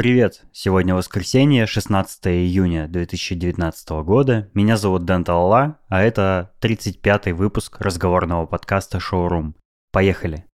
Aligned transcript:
Привет! 0.00 0.46
Сегодня 0.50 0.94
воскресенье, 0.94 1.66
16 1.66 2.28
июня 2.28 2.88
2019 2.88 3.90
года. 4.02 4.48
Меня 4.54 4.78
зовут 4.78 5.04
Дэн 5.04 5.24
Талала, 5.24 5.76
а 5.90 6.00
это 6.00 6.54
35-й 6.62 7.32
выпуск 7.32 7.78
разговорного 7.82 8.46
подкаста 8.46 8.98
«Шоурум». 8.98 9.56
Поехали! 9.92 10.46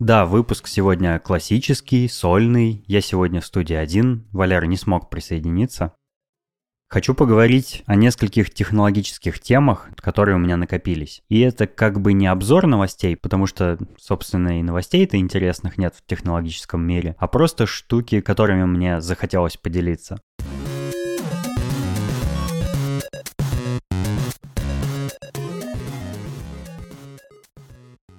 Да, 0.00 0.26
выпуск 0.26 0.66
сегодня 0.68 1.18
классический, 1.18 2.08
сольный. 2.08 2.82
Я 2.86 3.00
сегодня 3.02 3.40
в 3.40 3.46
студии 3.46 3.74
один. 3.74 4.26
Валера 4.32 4.64
не 4.64 4.76
смог 4.76 5.10
присоединиться. 5.10 5.92
Хочу 6.90 7.12
поговорить 7.12 7.82
о 7.84 7.96
нескольких 7.96 8.48
технологических 8.48 9.40
темах, 9.40 9.90
которые 9.96 10.36
у 10.36 10.38
меня 10.38 10.56
накопились. 10.56 11.22
И 11.28 11.40
это 11.40 11.66
как 11.66 12.00
бы 12.00 12.14
не 12.14 12.26
обзор 12.26 12.66
новостей, 12.66 13.14
потому 13.14 13.46
что, 13.46 13.76
собственно, 13.98 14.58
и 14.58 14.62
новостей-то 14.62 15.18
интересных 15.18 15.76
нет 15.76 15.94
в 15.94 16.06
технологическом 16.06 16.80
мире, 16.80 17.14
а 17.18 17.28
просто 17.28 17.66
штуки, 17.66 18.22
которыми 18.22 18.64
мне 18.64 19.02
захотелось 19.02 19.58
поделиться. 19.58 20.18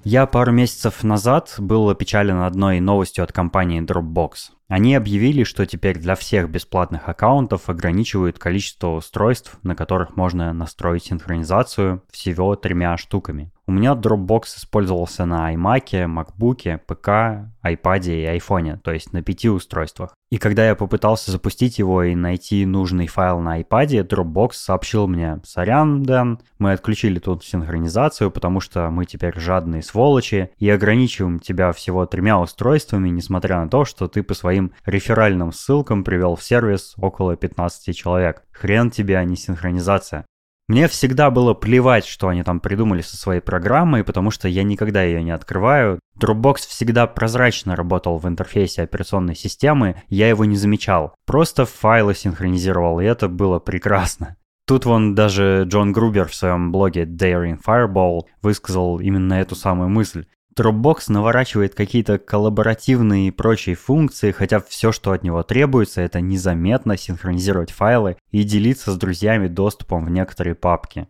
Я 0.03 0.27
пару 0.27 0.51
месяцев 0.51 1.03
назад 1.03 1.55
был 1.57 1.89
опечален 1.89 2.41
одной 2.41 2.79
новостью 2.79 3.23
от 3.23 3.31
компании 3.31 3.81
Dropbox. 3.81 4.58
Они 4.69 4.93
объявили, 4.93 5.43
что 5.43 5.65
теперь 5.65 5.97
для 5.97 6.13
всех 6.13 6.47
бесплатных 6.47 7.09
аккаунтов 7.09 7.69
ограничивают 7.69 8.37
количество 8.37 8.89
устройств, 8.89 9.57
на 9.63 9.75
которых 9.75 10.15
можно 10.15 10.53
настроить 10.53 11.05
синхронизацию 11.05 12.03
всего 12.11 12.55
тремя 12.55 12.95
штуками. 12.95 13.51
У 13.69 13.71
меня 13.71 13.91
Dropbox 13.91 14.57
использовался 14.57 15.25
на 15.25 15.53
iMac, 15.53 15.91
MacBook, 16.07 16.79
ПК, 16.87 17.53
iPad 17.63 18.03
и 18.07 18.39
iPhone, 18.39 18.79
то 18.79 18.91
есть 18.91 19.13
на 19.13 19.21
пяти 19.21 19.47
устройствах. 19.47 20.15
И 20.31 20.39
когда 20.39 20.67
я 20.67 20.73
попытался 20.73 21.29
запустить 21.29 21.77
его 21.77 22.01
и 22.01 22.15
найти 22.15 22.65
нужный 22.65 23.05
файл 23.05 23.41
на 23.41 23.61
iPad, 23.61 24.07
Dropbox 24.07 24.53
сообщил 24.53 25.05
мне, 25.07 25.39
сорян, 25.43 26.01
Дэн, 26.01 26.39
мы 26.57 26.71
отключили 26.71 27.19
тут 27.19 27.43
синхронизацию, 27.43 28.31
потому 28.31 28.59
что 28.59 28.89
мы 28.89 29.05
теперь 29.05 29.39
жадные 29.39 29.83
сволочи 29.83 30.49
и 30.57 30.67
ограничиваем 30.67 31.39
тебя 31.39 31.71
всего 31.71 32.07
тремя 32.07 32.39
устройствами, 32.39 33.09
несмотря 33.09 33.59
на 33.59 33.69
то, 33.69 33.85
что 33.85 34.07
ты 34.07 34.23
по 34.23 34.33
своим 34.33 34.71
реферальным 34.87 35.51
ссылкам 35.51 36.03
привел 36.03 36.35
в 36.35 36.43
сервис 36.43 36.95
около 36.97 37.35
15 37.35 37.95
человек. 37.95 38.41
Хрен 38.51 38.89
тебе, 38.89 39.17
а 39.17 39.23
не 39.23 39.35
синхронизация. 39.35 40.25
Мне 40.69 40.87
всегда 40.87 41.31
было 41.31 41.55
плевать, 41.55 42.05
что 42.05 42.27
они 42.27 42.43
там 42.43 42.59
придумали 42.59 43.01
со 43.01 43.17
своей 43.17 43.41
программой, 43.41 44.03
потому 44.03 44.29
что 44.29 44.47
я 44.47 44.61
никогда 44.61 45.01
ее 45.01 45.23
не 45.23 45.31
открываю. 45.31 45.99
Dropbox 46.19 46.57
всегда 46.67 47.07
прозрачно 47.07 47.75
работал 47.75 48.19
в 48.19 48.27
интерфейсе 48.27 48.83
операционной 48.83 49.35
системы, 49.35 50.03
я 50.09 50.29
его 50.29 50.45
не 50.45 50.55
замечал. 50.55 51.15
Просто 51.25 51.65
файлы 51.65 52.13
синхронизировал, 52.13 52.99
и 52.99 53.05
это 53.05 53.27
было 53.27 53.57
прекрасно. 53.57 54.35
Тут 54.67 54.85
вон 54.85 55.15
даже 55.15 55.63
Джон 55.65 55.91
Грубер 55.91 56.27
в 56.27 56.35
своем 56.35 56.71
блоге 56.71 57.05
Daring 57.05 57.57
Fireball 57.65 58.25
высказал 58.43 58.99
именно 58.99 59.33
эту 59.33 59.55
самую 59.55 59.89
мысль. 59.89 60.27
Dropbox 60.57 61.03
наворачивает 61.07 61.75
какие-то 61.75 62.17
коллаборативные 62.17 63.27
и 63.27 63.31
прочие 63.31 63.75
функции, 63.75 64.31
хотя 64.31 64.59
все, 64.59 64.91
что 64.91 65.11
от 65.11 65.23
него 65.23 65.43
требуется, 65.43 66.01
это 66.01 66.21
незаметно 66.21 66.97
синхронизировать 66.97 67.71
файлы 67.71 68.17
и 68.31 68.43
делиться 68.43 68.91
с 68.91 68.97
друзьями 68.97 69.47
доступом 69.47 70.05
в 70.05 70.09
некоторые 70.09 70.55
папки. 70.55 71.07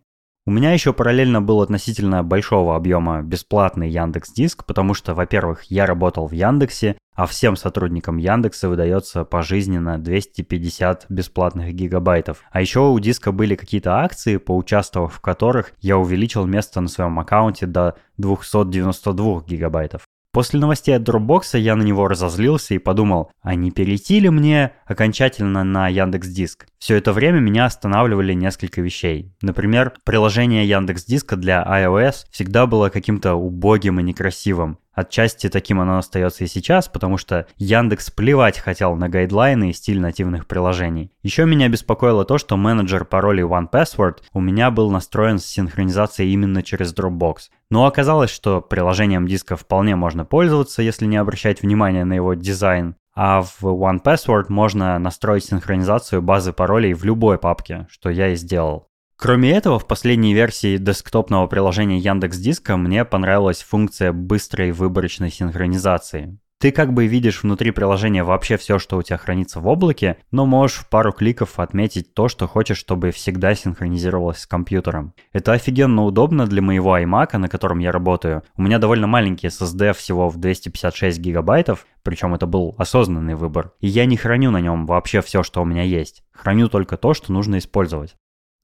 У 0.49 0.51
меня 0.51 0.73
еще 0.73 0.93
параллельно 0.93 1.43
был 1.43 1.61
относительно 1.61 2.23
большого 2.23 2.75
объема 2.75 3.21
бесплатный 3.21 3.87
Яндекс 3.87 4.33
Диск, 4.33 4.65
потому 4.65 4.95
что, 4.95 5.13
во-первых, 5.13 5.65
я 5.65 5.85
работал 5.85 6.25
в 6.25 6.31
Яндексе, 6.31 6.97
а 7.13 7.27
всем 7.27 7.55
сотрудникам 7.55 8.17
Яндекса 8.17 8.67
выдается 8.67 9.25
пожизненно 9.25 9.99
250 9.99 11.05
бесплатных 11.07 11.75
гигабайтов. 11.75 12.41
А 12.49 12.61
еще 12.61 12.79
у 12.79 12.97
диска 12.97 13.31
были 13.31 13.53
какие-то 13.53 13.97
акции, 13.97 14.37
поучаствовав 14.37 15.13
в 15.13 15.21
которых 15.21 15.73
я 15.81 15.99
увеличил 15.99 16.47
место 16.47 16.81
на 16.81 16.87
своем 16.87 17.19
аккаунте 17.19 17.67
до 17.67 17.95
292 18.17 19.43
гигабайтов. 19.47 20.08
После 20.39 20.57
новостей 20.57 20.95
от 20.95 21.01
Dropbox 21.01 21.59
я 21.59 21.75
на 21.75 21.83
него 21.83 22.07
разозлился 22.07 22.73
и 22.73 22.77
подумал, 22.77 23.29
а 23.41 23.55
не 23.55 23.71
перейти 23.71 24.21
ли 24.21 24.29
мне 24.29 24.71
окончательно 24.85 25.65
на 25.65 25.89
Яндекс 25.89 26.29
Диск? 26.29 26.65
Все 26.77 26.95
это 26.95 27.11
время 27.11 27.39
меня 27.39 27.65
останавливали 27.65 28.31
несколько 28.31 28.79
вещей. 28.79 29.33
Например, 29.41 29.91
приложение 30.05 30.65
Яндекс 30.65 31.03
Диска 31.03 31.35
для 31.35 31.61
iOS 31.61 32.27
всегда 32.31 32.67
было 32.67 32.87
каким-то 32.87 33.35
убогим 33.35 33.99
и 33.99 34.03
некрасивым. 34.03 34.77
Отчасти 34.99 35.47
таким 35.47 35.79
оно 35.79 35.97
остается 35.97 36.43
и 36.43 36.47
сейчас, 36.47 36.89
потому 36.89 37.17
что 37.17 37.47
Яндекс 37.55 38.11
плевать 38.11 38.59
хотел 38.59 38.97
на 38.97 39.07
гайдлайны 39.07 39.69
и 39.69 39.73
стиль 39.73 40.01
нативных 40.01 40.45
приложений. 40.45 41.13
Еще 41.23 41.45
меня 41.45 41.69
беспокоило 41.69 42.25
то, 42.25 42.37
что 42.37 42.57
менеджер 42.57 43.05
паролей 43.05 43.45
OnePassword 43.45 44.17
у 44.33 44.41
меня 44.41 44.71
был 44.71 44.91
настроен 44.91 45.39
с 45.39 45.45
синхронизацией 45.45 46.33
именно 46.33 46.63
через 46.63 46.93
Dropbox. 46.93 47.43
Но 47.69 47.85
оказалось, 47.85 48.29
что 48.29 48.59
приложением 48.59 49.25
диска 49.25 49.55
вполне 49.55 49.95
можно 49.95 50.25
пользоваться, 50.25 50.81
если 50.81 51.05
не 51.05 51.15
обращать 51.15 51.61
внимания 51.61 52.03
на 52.03 52.11
его 52.11 52.33
дизайн. 52.33 52.95
А 53.15 53.41
в 53.41 53.63
OnePassword 53.63 54.47
можно 54.49 54.99
настроить 54.99 55.45
синхронизацию 55.45 56.21
базы 56.21 56.51
паролей 56.51 56.93
в 56.93 57.05
любой 57.05 57.37
папке, 57.37 57.87
что 57.89 58.09
я 58.09 58.33
и 58.33 58.35
сделал. 58.35 58.88
Кроме 59.21 59.51
этого, 59.51 59.79
в 59.79 59.85
последней 59.85 60.33
версии 60.33 60.77
десктопного 60.77 61.45
приложения 61.47 61.97
Яндекс 61.97 62.37
Диска 62.37 62.77
мне 62.77 63.03
понравилась 63.03 63.61
функция 63.61 64.13
быстрой 64.13 64.71
выборочной 64.71 65.29
синхронизации. 65.29 66.39
Ты 66.57 66.71
как 66.71 66.93
бы 66.93 67.05
видишь 67.05 67.43
внутри 67.43 67.71
приложения 67.71 68.23
вообще 68.23 68.55
все, 68.55 68.79
что 68.79 68.95
у 68.95 69.01
тебя 69.03 69.17
хранится 69.17 69.59
в 69.59 69.67
облаке, 69.67 70.19
но 70.31 70.45
можешь 70.45 70.77
в 70.77 70.87
пару 70.87 71.11
кликов 71.11 71.59
отметить 71.59 72.13
то, 72.13 72.29
что 72.29 72.47
хочешь, 72.47 72.77
чтобы 72.77 73.11
всегда 73.11 73.55
синхронизировалось 73.55 74.37
с 74.37 74.47
компьютером. 74.47 75.13
Это 75.33 75.51
офигенно 75.51 76.05
удобно 76.05 76.47
для 76.47 76.61
моего 76.61 76.97
iMac, 76.97 77.37
на 77.37 77.49
котором 77.49 77.79
я 77.79 77.91
работаю. 77.91 78.43
У 78.55 78.61
меня 78.61 78.79
довольно 78.79 79.07
маленький 79.07 79.47
SSD 79.47 79.91
всего 79.95 80.29
в 80.29 80.37
256 80.37 81.19
гигабайтов, 81.19 81.87
причем 82.03 82.35
это 82.35 82.45
был 82.45 82.73
осознанный 82.77 83.35
выбор. 83.35 83.73
И 83.81 83.87
я 83.89 84.05
не 84.05 84.15
храню 84.15 84.51
на 84.51 84.61
нем 84.61 84.85
вообще 84.85 85.21
все, 85.21 85.43
что 85.43 85.61
у 85.61 85.65
меня 85.65 85.83
есть. 85.83 86.23
Храню 86.31 86.69
только 86.69 86.95
то, 86.95 87.13
что 87.13 87.33
нужно 87.33 87.57
использовать. 87.57 88.15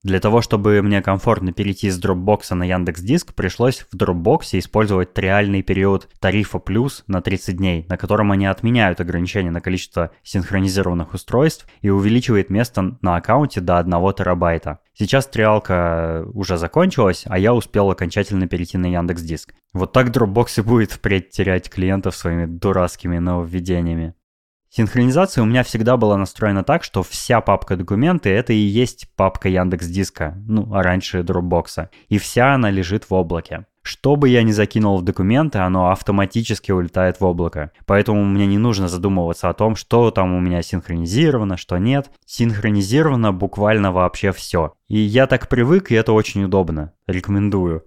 Для 0.05 0.19
того, 0.19 0.41
чтобы 0.41 0.83
мне 0.83 1.01
комфортно 1.01 1.51
перейти 1.51 1.89
с 1.89 1.99
Dropbox 1.99 2.53
на 2.53 2.63
Яндекс 2.63 3.01
Диск, 3.01 3.33
пришлось 3.33 3.87
в 3.91 3.95
Dropbox 3.95 4.59
использовать 4.59 5.15
триальный 5.15 5.63
период 5.63 6.09
тарифа 6.19 6.59
плюс 6.59 7.03
на 7.07 7.23
30 7.23 7.57
дней, 7.57 7.87
на 7.89 7.97
котором 7.97 8.31
они 8.31 8.45
отменяют 8.45 9.01
ограничение 9.01 9.51
на 9.51 9.61
количество 9.61 10.11
синхронизированных 10.21 11.15
устройств 11.15 11.65
и 11.81 11.89
увеличивает 11.89 12.51
место 12.51 12.99
на 13.01 13.15
аккаунте 13.15 13.61
до 13.61 13.79
1 13.79 13.91
терабайта. 14.13 14.77
Сейчас 14.93 15.25
триалка 15.25 16.23
уже 16.35 16.57
закончилась, 16.57 17.23
а 17.25 17.39
я 17.39 17.55
успел 17.55 17.89
окончательно 17.89 18.47
перейти 18.47 18.77
на 18.77 18.85
Яндекс 18.85 19.23
Диск. 19.23 19.55
Вот 19.73 19.91
так 19.91 20.09
Dropbox 20.09 20.59
и 20.59 20.61
будет 20.61 20.91
впредь 20.91 21.31
терять 21.31 21.67
клиентов 21.67 22.15
своими 22.15 22.45
дурацкими 22.45 23.17
нововведениями. 23.17 24.13
Синхронизация 24.75 25.41
у 25.41 25.45
меня 25.45 25.63
всегда 25.63 25.95
была 25.95 26.17
настроена 26.17 26.61
так, 26.65 26.83
что 26.83 27.01
вся 27.01 27.39
папка 27.39 27.77
документы 27.77 28.29
это 28.29 28.51
и 28.51 28.57
есть 28.57 29.07
папка 29.15 29.47
Яндекс 29.47 29.87
Диска, 29.87 30.35
ну, 30.45 30.67
а 30.73 30.83
раньше 30.83 31.19
Dropbox. 31.19 31.87
И 32.09 32.17
вся 32.17 32.53
она 32.53 32.71
лежит 32.71 33.09
в 33.09 33.13
облаке. 33.13 33.67
Что 33.83 34.17
бы 34.17 34.27
я 34.27 34.43
ни 34.43 34.51
закинул 34.51 34.97
в 34.97 35.03
документы, 35.03 35.59
оно 35.59 35.91
автоматически 35.91 36.73
улетает 36.73 37.21
в 37.21 37.23
облако. 37.23 37.71
Поэтому 37.85 38.25
мне 38.25 38.47
не 38.47 38.57
нужно 38.57 38.89
задумываться 38.89 39.47
о 39.47 39.53
том, 39.53 39.77
что 39.77 40.11
там 40.11 40.33
у 40.33 40.41
меня 40.41 40.61
синхронизировано, 40.61 41.55
что 41.55 41.77
нет. 41.77 42.11
Синхронизировано 42.25 43.31
буквально 43.31 43.93
вообще 43.93 44.33
все. 44.33 44.73
И 44.89 44.97
я 44.97 45.27
так 45.27 45.47
привык, 45.47 45.91
и 45.91 45.95
это 45.95 46.11
очень 46.11 46.43
удобно. 46.43 46.91
Рекомендую. 47.07 47.85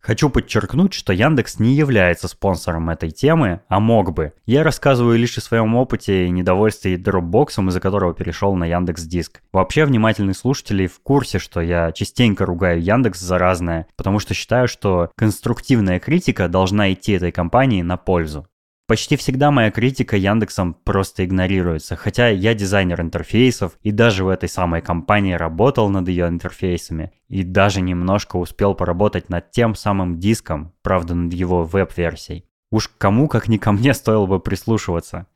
Хочу 0.00 0.30
подчеркнуть, 0.30 0.94
что 0.94 1.12
Яндекс 1.12 1.58
не 1.58 1.74
является 1.74 2.28
спонсором 2.28 2.88
этой 2.88 3.10
темы, 3.10 3.60
а 3.68 3.80
мог 3.80 4.14
бы. 4.14 4.32
Я 4.46 4.62
рассказываю 4.62 5.18
лишь 5.18 5.36
о 5.38 5.40
своем 5.40 5.74
опыте 5.74 6.26
и 6.26 6.30
недовольстве 6.30 6.96
Dropbox, 6.96 7.66
из-за 7.68 7.80
которого 7.80 8.14
перешел 8.14 8.54
на 8.54 8.64
Яндекс 8.64 9.02
Диск. 9.02 9.42
Вообще, 9.52 9.84
внимательные 9.84 10.34
слушатели 10.34 10.86
в 10.86 11.00
курсе, 11.00 11.38
что 11.38 11.60
я 11.60 11.92
частенько 11.92 12.46
ругаю 12.46 12.80
Яндекс 12.80 13.20
за 13.20 13.38
разное, 13.38 13.86
потому 13.96 14.18
что 14.18 14.34
считаю, 14.34 14.68
что 14.68 15.10
конструктивная 15.16 15.98
критика 15.98 16.48
должна 16.48 16.92
идти 16.92 17.12
этой 17.12 17.32
компании 17.32 17.82
на 17.82 17.96
пользу. 17.96 18.46
Почти 18.88 19.16
всегда 19.16 19.50
моя 19.50 19.70
критика 19.70 20.16
Яндексом 20.16 20.72
просто 20.72 21.26
игнорируется, 21.26 21.94
хотя 21.94 22.28
я 22.28 22.54
дизайнер 22.54 23.02
интерфейсов 23.02 23.72
и 23.82 23.90
даже 23.90 24.24
в 24.24 24.28
этой 24.28 24.48
самой 24.48 24.80
компании 24.80 25.34
работал 25.34 25.90
над 25.90 26.08
ее 26.08 26.26
интерфейсами 26.26 27.12
и 27.28 27.42
даже 27.42 27.82
немножко 27.82 28.36
успел 28.36 28.74
поработать 28.74 29.28
над 29.28 29.50
тем 29.50 29.74
самым 29.74 30.18
диском, 30.18 30.72
правда 30.80 31.14
над 31.14 31.34
его 31.34 31.64
веб-версией. 31.64 32.46
Уж 32.70 32.88
кому 32.96 33.28
как 33.28 33.46
не 33.46 33.58
ко 33.58 33.72
мне 33.72 33.92
стоило 33.92 34.24
бы 34.24 34.40
прислушиваться. 34.40 35.26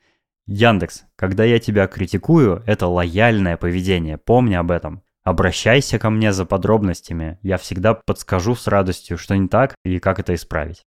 Яндекс, 0.46 1.04
когда 1.14 1.44
я 1.44 1.58
тебя 1.58 1.86
критикую, 1.88 2.62
это 2.64 2.86
лояльное 2.86 3.58
поведение, 3.58 4.16
помни 4.16 4.54
об 4.54 4.70
этом. 4.70 5.02
Обращайся 5.24 5.98
ко 5.98 6.08
мне 6.08 6.32
за 6.32 6.46
подробностями, 6.46 7.38
я 7.42 7.58
всегда 7.58 7.92
подскажу 7.92 8.54
с 8.54 8.66
радостью, 8.66 9.18
что 9.18 9.36
не 9.36 9.46
так 9.46 9.74
и 9.84 9.98
как 9.98 10.20
это 10.20 10.34
исправить. 10.34 10.86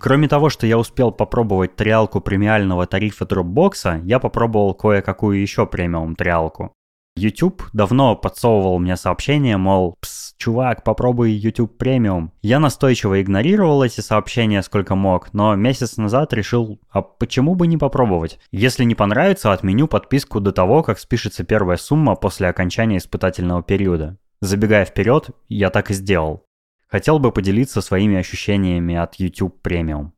Кроме 0.00 0.28
того, 0.28 0.48
что 0.48 0.66
я 0.66 0.78
успел 0.78 1.10
попробовать 1.10 1.74
триалку 1.74 2.20
премиального 2.20 2.86
тарифа 2.86 3.24
Dropbox, 3.24 4.04
я 4.04 4.18
попробовал 4.18 4.74
кое-какую 4.74 5.40
еще 5.40 5.66
премиум 5.66 6.14
триалку. 6.14 6.72
YouTube 7.16 7.64
давно 7.72 8.14
подсовывал 8.14 8.78
мне 8.78 8.96
сообщение, 8.96 9.56
мол, 9.56 9.96
пс, 10.00 10.34
чувак, 10.38 10.84
попробуй 10.84 11.32
YouTube 11.32 11.76
премиум. 11.76 12.32
Я 12.42 12.60
настойчиво 12.60 13.20
игнорировал 13.20 13.82
эти 13.82 14.00
сообщения 14.00 14.62
сколько 14.62 14.94
мог, 14.94 15.34
но 15.34 15.56
месяц 15.56 15.96
назад 15.96 16.32
решил, 16.32 16.78
а 16.90 17.02
почему 17.02 17.56
бы 17.56 17.66
не 17.66 17.76
попробовать? 17.76 18.38
Если 18.52 18.84
не 18.84 18.94
понравится, 18.94 19.52
отменю 19.52 19.88
подписку 19.88 20.38
до 20.38 20.52
того, 20.52 20.84
как 20.84 21.00
спишется 21.00 21.42
первая 21.42 21.76
сумма 21.76 22.14
после 22.14 22.46
окончания 22.46 22.98
испытательного 22.98 23.64
периода. 23.64 24.16
Забегая 24.40 24.84
вперед, 24.84 25.30
я 25.48 25.70
так 25.70 25.90
и 25.90 25.94
сделал. 25.94 26.44
Хотел 26.88 27.18
бы 27.18 27.32
поделиться 27.32 27.80
своими 27.82 28.16
ощущениями 28.16 28.94
от 28.94 29.16
YouTube 29.16 29.58
Premium. 29.62 30.12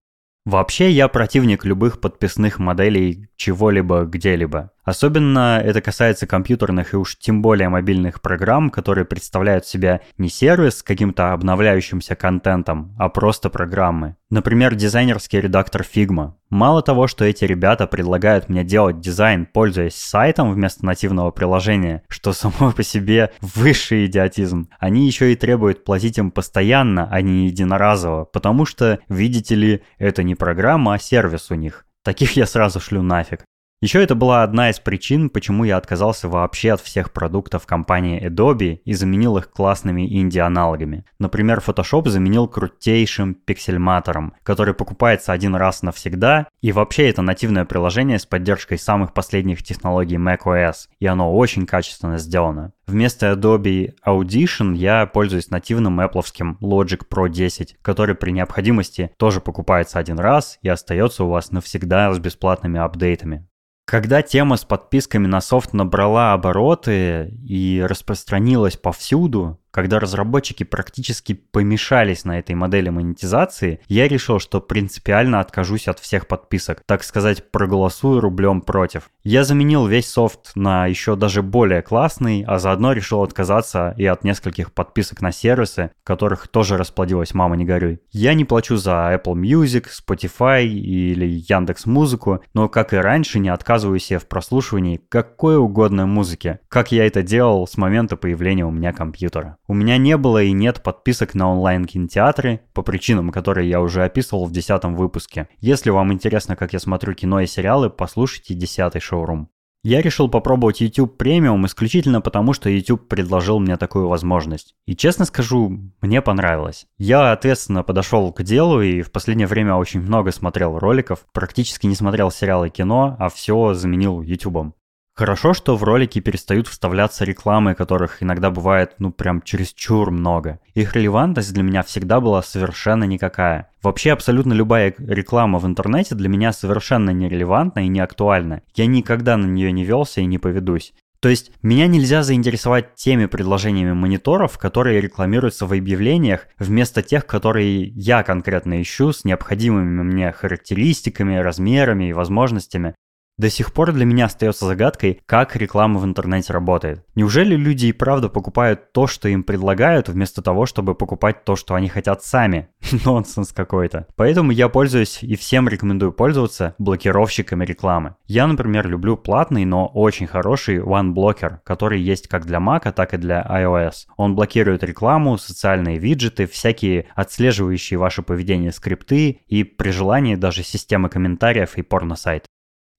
Вообще 0.47 0.91
я 0.91 1.09
противник 1.09 1.65
любых 1.65 2.01
подписных 2.01 2.59
моделей 2.59 3.29
чего-либо 3.37 4.05
где-либо. 4.05 4.71
Особенно 4.85 5.61
это 5.63 5.81
касается 5.81 6.27
компьютерных 6.27 6.95
и 6.95 6.97
уж 6.97 7.17
тем 7.17 7.43
более 7.43 7.69
мобильных 7.69 8.23
программ, 8.23 8.71
которые 8.71 9.05
представляют 9.05 9.67
себя 9.67 10.01
не 10.19 10.29
сервис 10.29 10.79
с 10.79 10.83
каким-то 10.83 11.33
обновляющимся 11.33 12.17
контентом, 12.17 12.95
а 12.99 13.09
просто 13.09 13.51
программы. 13.51 14.17
Например, 14.31 14.75
дизайнерский 14.75 15.41
редактор 15.41 15.83
Figma. 15.83 16.35
Мало 16.51 16.83
того, 16.83 17.09
что 17.09 17.25
эти 17.25 17.45
ребята 17.45 17.87
предлагают 17.87 18.49
мне 18.49 18.65
делать 18.65 19.01
дизайн, 19.01 19.47
пользуясь 19.47 19.97
сайтом 19.97 20.53
вместо 20.53 20.87
нативного 20.87 21.31
приложения, 21.31 22.03
что 22.09 22.33
само 22.41 22.73
по 22.73 22.83
себе 22.83 23.33
высший 23.41 24.07
идиотизм, 24.07 24.69
они 24.79 25.07
еще 25.07 25.33
и 25.33 25.37
требуют 25.37 25.85
платить 25.85 26.19
им 26.19 26.31
постоянно, 26.31 27.09
а 27.11 27.21
не 27.23 27.47
единоразово, 27.47 28.25
потому 28.25 28.65
что, 28.67 29.01
видите 29.09 29.55
ли, 29.55 29.83
это 29.99 30.23
не 30.23 30.35
программа, 30.35 30.95
а 30.95 30.99
сервис 30.99 31.51
у 31.51 31.55
них. 31.55 31.85
Таких 32.03 32.37
я 32.37 32.47
сразу 32.47 32.81
шлю 32.81 33.03
нафиг. 33.03 33.45
Еще 33.83 34.03
это 34.03 34.15
была 34.15 34.43
одна 34.43 34.69
из 34.69 34.79
причин, 34.79 35.31
почему 35.31 35.65
я 35.65 35.79
отказался 35.79 36.29
вообще 36.29 36.73
от 36.73 36.83
всех 36.83 37.15
продуктов 37.15 37.65
компании 37.65 38.23
Adobe 38.23 38.81
и 38.85 38.93
заменил 38.93 39.39
их 39.39 39.51
классными 39.51 40.07
инди-аналогами. 40.21 41.07
Например, 41.19 41.63
Photoshop 41.67 42.07
заменил 42.11 42.47
крутейшим 42.47 43.33
пиксельматором, 43.33 44.35
который 44.43 44.75
покупается 44.75 45.33
один 45.33 45.55
раз 45.55 45.81
навсегда, 45.81 46.47
и 46.61 46.73
вообще 46.73 47.09
это 47.09 47.23
нативное 47.23 47.65
приложение 47.65 48.19
с 48.19 48.27
поддержкой 48.27 48.79
самых 48.79 49.15
последних 49.15 49.63
технологий 49.63 50.17
macOS, 50.17 50.89
и 50.99 51.07
оно 51.07 51.35
очень 51.35 51.65
качественно 51.65 52.19
сделано. 52.19 52.75
Вместо 52.87 53.33
Adobe 53.33 53.95
Audition 54.07 54.75
я 54.75 55.07
пользуюсь 55.07 55.49
нативным 55.49 56.01
Apple 56.01 56.23
Logic 56.61 57.01
Pro 57.11 57.31
10, 57.31 57.79
который 57.81 58.15
при 58.15 58.33
необходимости 58.33 59.11
тоже 59.17 59.41
покупается 59.41 59.99
один 59.99 60.19
раз 60.19 60.59
и 60.61 60.69
остается 60.69 61.25
у 61.25 61.31
вас 61.31 61.51
навсегда 61.51 62.13
с 62.13 62.19
бесплатными 62.19 62.79
апдейтами. 62.79 63.47
Когда 63.91 64.23
тема 64.23 64.57
с 64.57 64.65
подписками 64.65 65.27
на 65.27 65.41
софт 65.41 65.73
набрала 65.73 66.33
обороты 66.33 67.35
и 67.45 67.85
распространилась 67.85 68.77
повсюду, 68.77 69.60
когда 69.71 70.01
разработчики 70.01 70.65
практически 70.65 71.35
помешались 71.35 72.25
на 72.25 72.39
этой 72.39 72.55
модели 72.55 72.89
монетизации, 72.89 73.81
я 73.89 74.09
решил, 74.09 74.39
что 74.39 74.61
принципиально 74.61 75.41
откажусь 75.41 75.89
от 75.89 75.99
всех 75.99 76.27
подписок, 76.27 76.83
так 76.87 77.03
сказать, 77.05 77.51
проголосую 77.51 78.21
рублем 78.21 78.61
против. 78.61 79.11
Я 79.23 79.45
заменил 79.45 79.87
весь 79.87 80.09
софт 80.09 80.53
на 80.55 80.87
еще 80.87 81.17
даже 81.17 81.43
более 81.43 81.83
классный, 81.83 82.45
а 82.47 82.59
заодно 82.59 82.93
решил 82.93 83.23
отказаться 83.23 83.95
и 83.97 84.07
от 84.07 84.25
нескольких 84.25 84.73
подписок 84.73 85.21
на 85.21 85.33
сервисы, 85.33 85.91
которых 86.05 86.49
тоже 86.49 86.77
расплодилась 86.77 87.35
мама 87.35 87.57
не 87.57 87.65
горюй. 87.65 88.01
Я 88.11 88.35
не 88.35 88.45
плачу 88.45 88.77
за 88.77 89.13
Apple 89.15 89.35
Music, 89.35 89.87
Spotify 89.89 90.65
или 90.65 91.27
Яндекс 91.49 91.87
Музыку, 91.87 92.43
но 92.55 92.69
как 92.69 92.93
и 92.93 92.97
раньше 92.97 93.39
не 93.39 93.49
отказываю 93.49 93.99
себе 93.99 94.19
в 94.19 94.27
прослушивании 94.27 95.01
какой 95.09 95.57
угодно 95.59 96.07
музыки, 96.07 96.59
как 96.69 96.93
я 96.93 97.07
это 97.07 97.23
делал 97.23 97.67
с 97.67 97.77
момента 97.77 98.17
появления 98.17 98.65
у 98.65 98.71
меня 98.71 98.93
компьютера. 98.93 99.59
У 99.71 99.73
меня 99.73 99.99
не 99.99 100.17
было 100.17 100.43
и 100.43 100.51
нет 100.51 100.83
подписок 100.83 101.37
на 101.37 101.49
онлайн-кинотеатры, 101.53 102.59
по 102.75 102.83
причинам, 102.83 103.31
которые 103.31 103.71
я 103.71 103.81
уже 103.81 104.03
описывал 104.03 104.47
в 104.47 104.51
десятом 104.51 104.97
выпуске. 104.97 105.49
Если 105.61 105.91
вам 105.91 106.13
интересно, 106.13 106.57
как 106.57 106.73
я 106.73 106.81
смотрю 106.81 107.15
кино 107.15 107.39
и 107.39 107.47
сериалы, 107.47 107.89
послушайте 107.89 108.55
десятый 108.55 109.01
шоурум. 109.01 109.49
Я 109.85 110.03
решил 110.03 110.29
попробовать 110.29 110.81
YouTube 110.81 111.17
премиум 111.17 111.67
исключительно 111.67 112.21
потому, 112.21 112.53
что 112.53 112.69
YouTube 112.69 113.07
предложил 113.07 113.61
мне 113.61 113.77
такую 113.77 114.09
возможность. 114.09 114.75
И 114.87 114.97
честно 114.97 115.25
скажу, 115.25 115.79
мне 116.01 116.21
понравилось. 116.21 116.87
Я 116.99 117.31
ответственно 117.31 117.85
подошел 117.85 118.33
к 118.33 118.43
делу 118.43 118.83
и 118.83 119.03
в 119.03 119.13
последнее 119.13 119.47
время 119.47 119.77
очень 119.77 120.01
много 120.01 120.33
смотрел 120.33 120.81
роликов, 120.81 121.25
практически 121.33 121.87
не 121.87 121.95
смотрел 121.95 122.33
сериалы 122.33 122.67
и 122.67 122.71
кино, 122.71 123.15
а 123.21 123.29
все 123.29 123.75
заменил 123.75 124.21
YouTube. 124.21 124.75
Хорошо, 125.21 125.53
что 125.53 125.77
в 125.77 125.85
ролики 125.85 126.19
перестают 126.19 126.67
вставляться 126.67 127.27
рекламы, 127.27 127.75
которых 127.75 128.23
иногда 128.23 128.51
бывает, 128.51 128.95
ну, 128.99 129.13
прям 129.13 129.43
чересчур 129.43 130.11
много. 130.11 130.61
Их 130.73 130.97
релевантность 130.97 131.53
для 131.53 131.63
меня 131.63 131.83
всегда 131.83 132.23
была 132.23 132.43
совершенно 132.43 133.05
никакая. 133.05 133.69
Вообще, 133.83 134.13
абсолютно 134.13 134.55
любая 134.55 134.95
реклама 134.97 135.59
в 135.59 135.67
интернете 135.67 136.15
для 136.15 136.31
меня 136.31 136.55
совершенно 136.55 137.11
нерелевантна 137.11 137.81
и 137.81 137.89
не 137.89 138.01
актуальна. 138.01 138.63
Я 138.75 138.87
никогда 138.87 139.37
на 139.37 139.45
нее 139.45 139.73
не 139.73 139.85
велся 139.85 140.23
и 140.23 140.25
не 140.25 140.39
поведусь. 140.39 140.95
То 141.21 141.29
есть 141.29 141.53
меня 141.61 141.87
нельзя 141.87 142.23
заинтересовать 142.23 142.95
теми 142.95 143.27
предложениями 143.27 143.93
мониторов, 143.93 144.57
которые 144.57 145.03
рекламируются 145.03 145.67
в 145.67 145.75
объявлениях, 145.75 146.47
вместо 146.59 147.03
тех, 147.03 147.27
которые 147.27 147.89
я 147.89 148.23
конкретно 148.23 148.81
ищу 148.81 149.13
с 149.13 149.27
необходимыми 149.27 150.03
мне 150.03 150.33
характеристиками, 150.33 151.37
размерами 151.37 152.09
и 152.09 152.15
возможностями. 152.15 152.95
До 153.41 153.49
сих 153.49 153.73
пор 153.73 153.93
для 153.93 154.05
меня 154.05 154.27
остается 154.27 154.67
загадкой, 154.67 155.23
как 155.25 155.57
реклама 155.57 155.99
в 155.99 156.05
интернете 156.05 156.53
работает. 156.53 157.07
Неужели 157.15 157.57
люди 157.57 157.87
и 157.87 157.93
правда 157.93 158.29
покупают 158.29 158.93
то, 158.93 159.07
что 159.07 159.31
им 159.31 159.45
предлагают, 159.45 160.11
вместо 160.11 160.43
того, 160.43 160.67
чтобы 160.67 160.95
покупать 160.95 161.43
то, 161.45 161.57
что 161.57 161.75
они 161.75 161.89
хотят 161.89 162.23
сами? 162.23 162.69
Нонсенс 163.07 163.53
какой-то. 163.55 164.07
Поэтому 164.15 164.53
я 164.53 164.69
пользуюсь 164.69 165.23
и 165.23 165.37
всем 165.37 165.71
рекомендую 165.71 166.13
пользоваться 166.13 166.75
блокировщиками 166.77 167.65
рекламы. 167.65 168.15
Я, 168.27 168.47
например, 168.47 168.87
люблю 168.87 169.17
платный, 169.17 169.65
но 169.65 169.87
очень 169.87 170.27
хороший 170.27 170.77
OneBlocker, 170.77 171.61
который 171.65 171.99
есть 171.99 172.29
как 172.29 172.45
для 172.45 172.59
Mac, 172.59 172.93
так 172.93 173.15
и 173.15 173.17
для 173.17 173.41
iOS. 173.51 174.05
Он 174.19 174.35
блокирует 174.35 174.85
рекламу, 174.85 175.39
социальные 175.39 175.97
виджеты, 175.97 176.47
всякие 176.47 177.07
отслеживающие 177.15 177.99
ваше 177.99 178.21
поведение 178.21 178.71
скрипты 178.71 179.41
и 179.47 179.65
при 179.65 179.93
желании 179.93 180.35
даже 180.35 180.63
системы 180.63 181.09
комментариев 181.09 181.79
и 181.79 181.83
порно-сайт. 181.83 182.45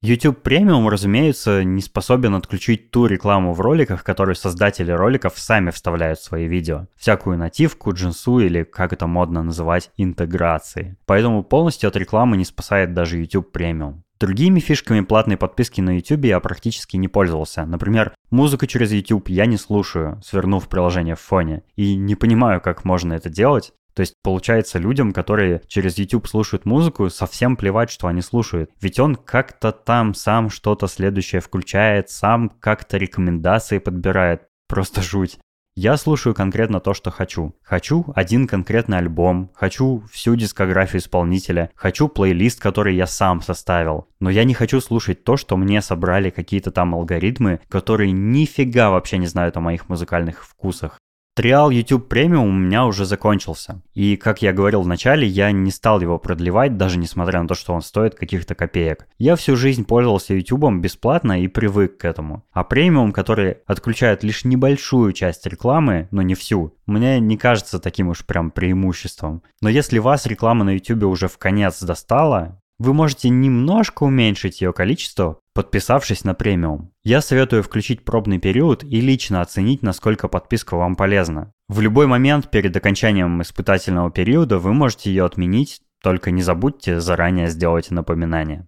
YouTube 0.03 0.39
Premium, 0.43 0.89
разумеется, 0.89 1.63
не 1.63 1.79
способен 1.79 2.33
отключить 2.33 2.89
ту 2.89 3.05
рекламу 3.05 3.53
в 3.53 3.61
роликах, 3.61 4.03
которую 4.03 4.33
создатели 4.33 4.91
роликов 4.91 5.37
сами 5.37 5.69
вставляют 5.69 6.17
в 6.17 6.23
свои 6.23 6.47
видео. 6.47 6.87
Всякую 6.95 7.37
нативку, 7.37 7.93
джинсу 7.93 8.39
или, 8.39 8.63
как 8.63 8.93
это 8.93 9.05
модно 9.05 9.43
называть, 9.43 9.91
интеграции. 9.97 10.97
Поэтому 11.05 11.43
полностью 11.43 11.87
от 11.87 11.95
рекламы 11.95 12.35
не 12.37 12.45
спасает 12.45 12.95
даже 12.95 13.19
YouTube 13.19 13.55
Premium. 13.55 14.01
Другими 14.19 14.59
фишками 14.59 15.01
платной 15.01 15.37
подписки 15.37 15.81
на 15.81 15.97
YouTube 15.97 16.25
я 16.25 16.39
практически 16.39 16.97
не 16.97 17.07
пользовался. 17.07 17.65
Например, 17.65 18.13
музыку 18.29 18.65
через 18.65 18.91
YouTube 18.91 19.29
я 19.29 19.45
не 19.45 19.57
слушаю, 19.57 20.19
свернув 20.23 20.67
приложение 20.67 21.15
в 21.15 21.19
фоне. 21.19 21.61
И 21.75 21.95
не 21.95 22.15
понимаю, 22.15 22.59
как 22.59 22.85
можно 22.85 23.13
это 23.13 23.29
делать. 23.29 23.71
То 23.93 24.01
есть, 24.01 24.15
получается, 24.23 24.79
людям, 24.79 25.11
которые 25.13 25.61
через 25.67 25.97
YouTube 25.97 26.27
слушают 26.27 26.65
музыку, 26.65 27.09
совсем 27.09 27.55
плевать, 27.55 27.89
что 27.89 28.07
они 28.07 28.21
слушают. 28.21 28.71
Ведь 28.81 28.99
он 28.99 29.15
как-то 29.15 29.71
там 29.71 30.13
сам 30.13 30.49
что-то 30.49 30.87
следующее 30.87 31.41
включает, 31.41 32.09
сам 32.09 32.49
как-то 32.49 32.97
рекомендации 32.97 33.79
подбирает. 33.79 34.43
Просто 34.67 35.01
жуть. 35.01 35.37
Я 35.75 35.95
слушаю 35.95 36.35
конкретно 36.35 36.81
то, 36.81 36.93
что 36.93 37.11
хочу. 37.11 37.55
Хочу 37.63 38.05
один 38.13 38.45
конкретный 38.45 38.97
альбом, 38.97 39.51
хочу 39.53 40.03
всю 40.11 40.35
дискографию 40.35 40.99
исполнителя, 40.99 41.71
хочу 41.75 42.09
плейлист, 42.09 42.59
который 42.59 42.93
я 42.93 43.07
сам 43.07 43.41
составил. 43.41 44.09
Но 44.19 44.29
я 44.29 44.43
не 44.43 44.53
хочу 44.53 44.81
слушать 44.81 45.23
то, 45.23 45.37
что 45.37 45.55
мне 45.55 45.81
собрали 45.81 46.29
какие-то 46.29 46.71
там 46.71 46.93
алгоритмы, 46.93 47.61
которые 47.69 48.11
нифига 48.11 48.89
вообще 48.89 49.17
не 49.17 49.27
знают 49.27 49.55
о 49.55 49.61
моих 49.61 49.87
музыкальных 49.87 50.45
вкусах. 50.45 50.99
Триал 51.33 51.69
YouTube 51.69 52.11
Premium 52.11 52.49
у 52.49 52.51
меня 52.51 52.85
уже 52.85 53.05
закончился. 53.05 53.81
И, 53.93 54.17
как 54.17 54.41
я 54.41 54.51
говорил 54.51 54.81
в 54.81 54.87
начале, 54.87 55.25
я 55.25 55.51
не 55.53 55.71
стал 55.71 56.01
его 56.01 56.19
продлевать, 56.19 56.75
даже 56.75 56.97
несмотря 56.97 57.41
на 57.41 57.47
то, 57.47 57.55
что 57.55 57.73
он 57.73 57.81
стоит 57.81 58.15
каких-то 58.15 58.53
копеек. 58.53 59.07
Я 59.17 59.37
всю 59.37 59.55
жизнь 59.55 59.85
пользовался 59.85 60.33
YouTube 60.33 60.69
бесплатно 60.73 61.41
и 61.41 61.47
привык 61.47 61.99
к 61.99 62.05
этому. 62.05 62.43
А 62.51 62.65
премиум, 62.65 63.13
который 63.13 63.59
отключает 63.65 64.23
лишь 64.23 64.43
небольшую 64.43 65.13
часть 65.13 65.45
рекламы, 65.47 66.09
но 66.11 66.21
не 66.21 66.35
всю, 66.35 66.75
мне 66.85 67.21
не 67.21 67.37
кажется 67.37 67.79
таким 67.79 68.09
уж 68.09 68.25
прям 68.25 68.51
преимуществом. 68.51 69.41
Но 69.61 69.69
если 69.69 69.99
вас 69.99 70.25
реклама 70.25 70.65
на 70.65 70.71
YouTube 70.71 71.03
уже 71.03 71.29
в 71.29 71.37
конец 71.37 71.81
достала, 71.81 72.59
вы 72.77 72.93
можете 72.93 73.29
немножко 73.29 74.03
уменьшить 74.03 74.59
ее 74.59 74.73
количество, 74.73 75.39
подписавшись 75.53 76.23
на 76.23 76.33
премиум. 76.33 76.91
Я 77.03 77.21
советую 77.21 77.63
включить 77.63 78.05
пробный 78.05 78.39
период 78.39 78.83
и 78.83 79.01
лично 79.01 79.41
оценить, 79.41 79.83
насколько 79.83 80.27
подписка 80.27 80.75
вам 80.75 80.95
полезна. 80.95 81.51
В 81.67 81.81
любой 81.81 82.07
момент 82.07 82.49
перед 82.49 82.75
окончанием 82.75 83.41
испытательного 83.41 84.11
периода 84.11 84.59
вы 84.59 84.73
можете 84.73 85.09
ее 85.09 85.25
отменить, 85.25 85.81
только 86.01 86.31
не 86.31 86.41
забудьте 86.41 86.99
заранее 86.99 87.49
сделать 87.49 87.91
напоминание. 87.91 88.67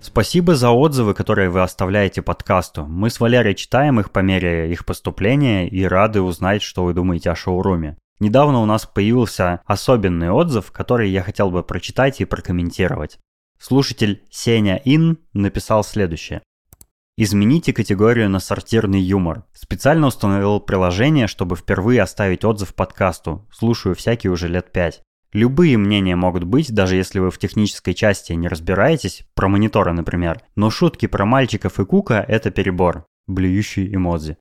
Спасибо 0.00 0.54
за 0.54 0.70
отзывы, 0.70 1.12
которые 1.12 1.50
вы 1.50 1.60
оставляете 1.60 2.22
подкасту. 2.22 2.86
Мы 2.86 3.10
с 3.10 3.20
Валерой 3.20 3.54
читаем 3.54 4.00
их 4.00 4.12
по 4.12 4.20
мере 4.20 4.72
их 4.72 4.86
поступления 4.86 5.68
и 5.68 5.84
рады 5.84 6.22
узнать, 6.22 6.62
что 6.62 6.84
вы 6.84 6.94
думаете 6.94 7.30
о 7.30 7.34
шоуруме. 7.34 7.98
Недавно 8.18 8.60
у 8.60 8.66
нас 8.66 8.86
появился 8.86 9.60
особенный 9.66 10.30
отзыв, 10.30 10.72
который 10.72 11.10
я 11.10 11.22
хотел 11.22 11.50
бы 11.50 11.62
прочитать 11.62 12.20
и 12.20 12.24
прокомментировать. 12.24 13.18
Слушатель 13.58 14.22
Сеня 14.30 14.80
Ин 14.84 15.18
написал 15.32 15.84
следующее. 15.84 16.42
Измените 17.18 17.72
категорию 17.72 18.28
на 18.28 18.40
сортирный 18.40 19.00
юмор. 19.00 19.44
Специально 19.54 20.06
установил 20.06 20.60
приложение, 20.60 21.26
чтобы 21.26 21.56
впервые 21.56 22.02
оставить 22.02 22.44
отзыв 22.44 22.74
подкасту. 22.74 23.46
Слушаю 23.50 23.94
всякие 23.94 24.30
уже 24.30 24.48
лет 24.48 24.70
пять. 24.70 25.02
Любые 25.32 25.76
мнения 25.78 26.14
могут 26.14 26.44
быть, 26.44 26.74
даже 26.74 26.96
если 26.96 27.18
вы 27.18 27.30
в 27.30 27.38
технической 27.38 27.94
части 27.94 28.32
не 28.34 28.48
разбираетесь, 28.48 29.26
про 29.34 29.48
мониторы, 29.48 29.92
например. 29.92 30.42
Но 30.56 30.70
шутки 30.70 31.06
про 31.06 31.24
мальчиков 31.24 31.80
и 31.80 31.84
кука– 31.84 32.24
это 32.28 32.50
перебор. 32.50 33.06
Блюющий 33.26 33.94
эмодзи. 33.94 34.36